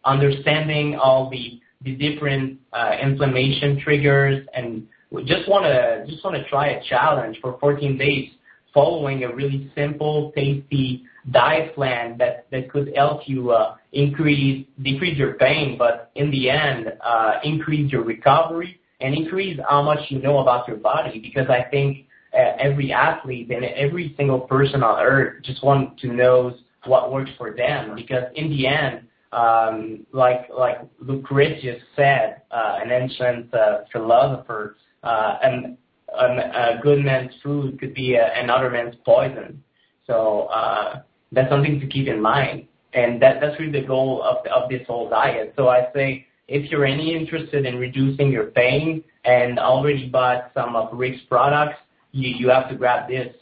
understanding 0.04 0.96
all 0.96 1.30
the, 1.30 1.60
the 1.82 1.96
different 1.96 2.60
uh, 2.74 2.92
inflammation 3.02 3.80
triggers 3.84 4.46
and 4.54 4.88
just 5.26 5.48
want 5.48 5.66
to 5.66 6.06
just 6.12 6.24
want 6.24 6.36
to 6.36 6.48
try 6.50 6.70
a 6.70 6.84
challenge 6.90 7.38
for 7.42 7.58
14 7.60 7.98
days 7.98 8.30
following 8.74 9.24
a 9.24 9.34
really 9.34 9.72
simple, 9.74 10.34
tasty 10.36 11.04
diet 11.32 11.74
plan 11.74 12.18
that, 12.20 12.46
could 12.70 12.92
help 12.96 13.22
you 13.26 13.52
uh, 13.52 13.76
decrease 13.96 15.18
your 15.18 15.34
pain, 15.36 15.78
but 15.78 16.12
in 16.16 16.30
the 16.32 16.50
end, 16.50 16.94
uh, 17.04 17.34
increase 17.44 17.92
your 17.92 18.04
recovery 18.04 18.80
and 19.02 19.16
increase 19.16 19.60
how 19.70 19.82
much 19.82 20.00
you 20.10 20.22
know 20.22 20.40
about 20.40 20.68
your 20.68 20.78
body. 20.78 21.20
Because 21.20 21.50
I 21.50 21.64
think 21.70 22.06
uh, 22.34 22.58
every 22.60 22.92
athlete 22.92 23.50
and 23.50 23.64
every 23.64 24.14
single 24.18 24.42
person 24.42 24.84
on 24.84 25.00
earth 25.02 25.44
just 25.44 25.64
want 25.64 25.98
to 26.00 26.08
know 26.14 26.56
what 26.86 27.12
works 27.12 27.32
for 27.38 27.56
them. 27.56 27.96
Because 27.96 28.24
in 28.36 28.50
the 28.50 28.68
end, 28.68 29.08
um, 29.32 30.06
like 30.14 30.48
like 30.58 30.78
Lucretius 31.00 31.82
said, 31.96 32.42
uh, 32.52 32.80
an 32.82 32.92
ancient 32.92 33.54
uh, 33.54 33.80
philosopher, 33.92 34.78
uh, 35.04 35.38
and 35.44 35.78
a 36.18 36.80
good 36.82 37.04
man's 37.04 37.32
food 37.44 37.80
could 37.80 37.94
be 37.94 38.16
a, 38.16 38.32
another 38.42 38.70
man's 38.70 38.96
poison. 39.06 39.62
So 40.08 40.44
uh, 40.54 41.02
that's 41.32 41.50
something 41.50 41.80
to 41.80 41.88
keep 41.88 42.08
in 42.08 42.22
mind, 42.22 42.68
and 42.96 43.22
that 43.22 43.42
that's 43.42 43.60
really 43.60 43.80
the 43.80 43.86
goal 43.86 44.24
of 44.24 44.46
of 44.48 44.70
this 44.70 44.86
whole 44.88 45.10
diet. 45.10 45.54
So 45.56 45.68
I 45.68 45.88
say 45.94 46.26
if 46.48 46.72
you're 46.72 46.86
any 46.86 47.16
interested 47.16 47.66
in 47.66 47.76
reducing 47.78 48.32
your 48.32 48.46
pain 48.46 49.04
and 49.26 49.60
already 49.60 50.10
bought 50.10 50.52
some 50.54 50.76
of 50.76 50.90
Rick's 50.98 51.22
products, 51.28 51.78
you 52.12 52.30
you 52.30 52.50
have 52.50 52.70
to 52.70 52.76
grab 52.76 53.10
this. 53.10 53.36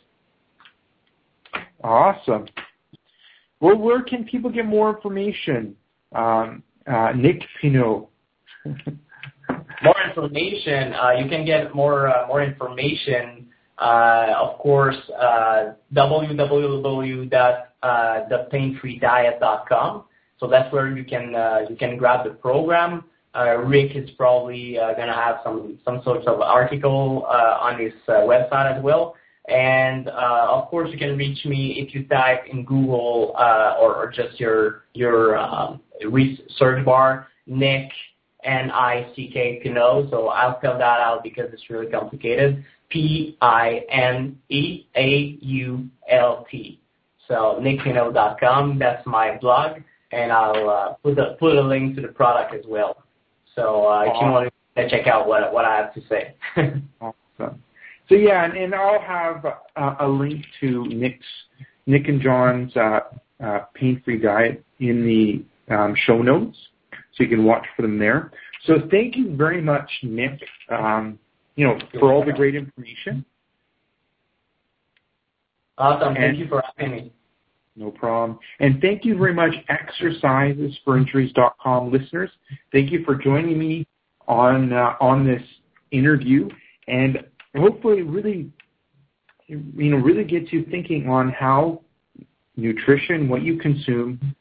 Awesome. 1.84 2.48
Well, 3.60 3.78
where 3.78 4.02
can 4.02 4.26
people 4.26 4.50
get 4.50 4.66
more 4.66 4.94
information? 4.94 5.76
Um, 6.14 6.64
uh, 6.88 7.14
Nick 7.16 7.42
Pineault. 7.62 8.08
more 8.66 9.96
information, 10.08 10.94
uh, 10.94 11.12
you 11.12 11.30
can 11.30 11.46
get 11.46 11.76
more 11.76 12.08
uh, 12.08 12.28
more 12.28 12.42
information. 12.42 13.48
Uh, 13.78 14.34
of 14.40 14.60
course, 14.60 14.96
uh, 15.20 15.74
www.thepainfreediet.com. 17.84 20.04
So 20.40 20.48
that's 20.48 20.72
where 20.74 20.96
you 20.96 21.04
can 21.04 21.36
uh, 21.36 21.60
you 21.70 21.76
can 21.76 21.98
grab 21.98 22.26
the 22.26 22.32
program. 22.32 23.06
Uh, 23.36 23.58
Rick 23.58 23.96
is 23.96 24.10
probably 24.12 24.78
uh, 24.78 24.94
going 24.94 25.08
to 25.08 25.14
have 25.14 25.38
some 25.44 25.80
some 25.86 26.02
sorts 26.04 26.28
of 26.28 26.42
article 26.42 27.26
uh, 27.30 27.58
on 27.62 27.80
his 27.80 27.94
uh, 28.08 28.22
website 28.22 28.78
as 28.78 28.84
well. 28.84 29.16
And 29.48 30.08
uh, 30.08 30.48
of 30.50 30.70
course, 30.70 30.90
you 30.92 30.98
can 30.98 31.18
reach 31.18 31.46
me 31.46 31.80
if 31.80 31.94
you 31.94 32.08
type 32.08 32.46
in 32.50 32.64
Google 32.64 33.36
uh, 33.38 33.76
or, 33.80 34.12
just 34.14 34.40
your 34.40 34.84
your 34.94 35.38
um, 35.38 35.82
search 36.58 36.86
bar 36.86 37.28
Nick 37.48 37.90
N 38.44 38.72
I 38.72 39.12
C 39.16 39.30
K 39.34 39.62
Pineault. 39.66 40.12
So 40.12 40.28
I'll 40.28 40.58
spell 40.60 40.78
that 40.78 41.00
out 41.00 41.24
because 41.24 41.50
it's 41.52 41.70
really 41.70 41.92
complicated. 41.92 42.64
P 42.90 43.38
I 43.42 43.82
N 43.90 44.38
E 44.50 44.86
A 44.96 45.38
U 45.42 45.90
L 46.10 46.46
T. 46.50 46.80
So 47.34 47.60
nickpineault.com. 47.60 48.78
That's 48.78 49.04
my 49.08 49.40
blog, 49.40 49.80
and 50.12 50.32
I'll 50.32 50.70
uh, 50.70 50.94
put 51.04 51.16
the 51.16 51.36
put 51.40 51.56
a 51.56 51.62
link 51.62 51.96
to 51.96 52.02
the 52.04 52.10
product 52.10 52.54
as 52.54 52.64
well. 52.68 53.02
So 53.56 53.88
uh, 53.88 54.04
if 54.04 54.14
you 54.22 54.28
want 54.28 54.54
to 54.78 54.88
check 54.88 55.08
out 55.08 55.28
what 55.28 55.52
what 55.52 55.66
I 55.66 55.78
have 55.78 55.96
to 55.96 56.02
say. 56.08 56.36
awesome. 57.02 57.64
So 58.08 58.14
yeah, 58.14 58.46
and, 58.46 58.56
and 58.56 58.76
I'll 58.76 59.02
have 59.02 59.44
uh, 59.76 59.96
a 60.00 60.08
link 60.08 60.46
to 60.60 60.86
Nick's 60.86 61.26
Nick 61.88 62.08
and 62.08 62.22
John's 62.22 62.76
uh, 62.78 63.00
uh, 63.44 63.60
pain-free 63.74 64.20
diet 64.20 64.64
in 64.80 65.04
the 65.04 65.74
um, 65.74 65.96
show 66.06 66.22
notes, 66.22 66.56
so 66.92 67.24
you 67.24 67.30
can 67.30 67.46
watch 67.46 67.66
for 67.76 67.82
them 67.82 67.98
there. 67.98 68.32
So 68.68 68.76
thank 68.92 69.16
you 69.16 69.36
very 69.36 69.60
much, 69.60 69.90
Nick. 70.04 70.40
Um, 70.70 71.18
you 71.56 71.66
know, 71.66 71.80
for 72.00 72.14
all 72.14 72.24
the 72.24 72.32
great 72.32 72.54
information. 72.54 73.26
Awesome. 75.80 76.14
Thank 76.14 76.38
you 76.38 76.48
for 76.48 76.64
having 76.78 76.92
me. 76.92 77.12
No 77.76 77.92
problem. 77.92 78.38
And 78.60 78.80
thank 78.82 79.04
you 79.04 79.18
very 79.18 79.34
much, 79.34 79.52
exercisesforinjuries.com 79.70 81.92
listeners. 81.92 82.30
Thank 82.72 82.92
you 82.92 83.04
for 83.04 83.16
joining 83.16 83.58
me 83.58 83.88
on 84.28 84.72
uh, 84.72 84.94
on 85.02 85.26
this 85.26 85.42
interview. 85.92 86.48
And 86.88 87.26
hopefully 87.56 88.04
really 88.04 88.52
you 89.48 89.90
know 89.90 89.98
really 89.98 90.24
gets 90.24 90.54
you 90.54 90.66
thinking 90.70 91.10
on 91.10 91.30
how 91.30 91.82
nutrition, 92.56 93.28
what 93.28 93.42
you 93.42 93.58
consume, 93.58 94.36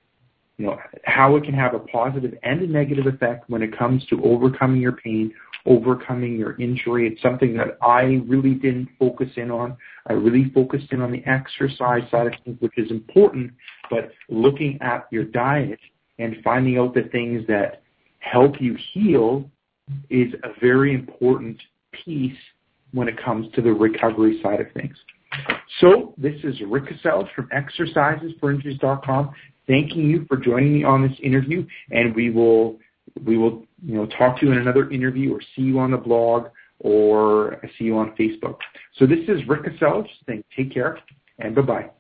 how 1.05 1.37
it 1.37 1.44
can 1.44 1.55
have 1.55 1.75
a 1.75 1.79
positive 1.79 2.35
and 2.42 2.61
a 2.62 2.66
negative 2.66 3.07
effect 3.07 3.48
when 3.48 3.62
it 3.62 3.77
comes 3.77 4.05
to 4.07 4.22
overcoming 4.25 4.81
your 4.81 4.92
pain, 4.92 5.33
overcoming 5.66 6.37
your 6.37 6.61
injury. 6.61 7.07
It's 7.07 7.22
something 7.22 7.57
that 7.57 7.79
I 7.83 8.22
really 8.27 8.55
didn't 8.55 8.88
focus 8.98 9.29
in 9.37 9.51
on. 9.51 9.77
I 10.07 10.14
really 10.14 10.51
focused 10.55 10.92
in 10.92 11.01
on 11.01 11.12
the 11.12 11.22
exercise 11.27 12.03
side 12.11 12.27
of 12.27 12.33
things, 12.44 12.57
which 12.61 12.77
is 12.77 12.90
important, 12.90 13.53
but 13.90 14.11
looking 14.29 14.79
at 14.81 15.07
your 15.11 15.25
diet 15.25 15.81
and 16.18 16.37
finding 16.42 16.79
out 16.79 16.94
the 16.94 17.09
things 17.12 17.46
that 17.48 17.83
help 18.18 18.61
you 18.61 18.77
heal 18.92 19.51
is 20.11 20.33
a 20.44 20.59
very 20.61 20.94
important 20.94 21.61
piece 22.05 22.37
when 22.92 23.09
it 23.09 23.22
comes 23.22 23.53
to 23.55 23.62
the 23.62 23.72
recovery 23.72 24.40
side 24.42 24.61
of 24.61 24.66
things. 24.72 24.96
So 25.81 26.14
this 26.18 26.35
is 26.44 26.57
Rick 26.68 26.85
Kaselj 26.85 27.33
from 27.35 27.48
exercisesforinjuries.com 27.48 29.33
thanking 29.72 30.11
you 30.11 30.26
for 30.28 30.37
joining 30.37 30.74
me 30.74 30.85
on 30.85 31.00
this 31.02 31.18
interview 31.22 31.66
and 31.90 32.14
we 32.14 32.28
will 32.28 32.78
we 33.24 33.38
will 33.38 33.64
you 33.82 33.94
know 33.94 34.06
talk 34.06 34.38
to 34.38 34.46
you 34.46 34.52
in 34.52 34.58
another 34.58 34.90
interview 34.90 35.35
or 35.35 35.40
see 35.56 35.62
you 35.62 35.78
on 35.78 35.90
the 35.90 35.96
blog 35.96 36.48
or 36.80 37.61
see 37.78 37.85
you 37.85 37.96
on 37.96 38.14
Facebook. 38.18 38.58
So 38.98 39.06
this 39.06 39.20
is 39.28 39.40
Rick 39.48 39.62
Kaselj 39.62 40.06
saying 40.26 40.44
take 40.54 40.74
care 40.74 40.98
and 41.38 41.54
bye 41.54 41.62
bye. 41.62 41.90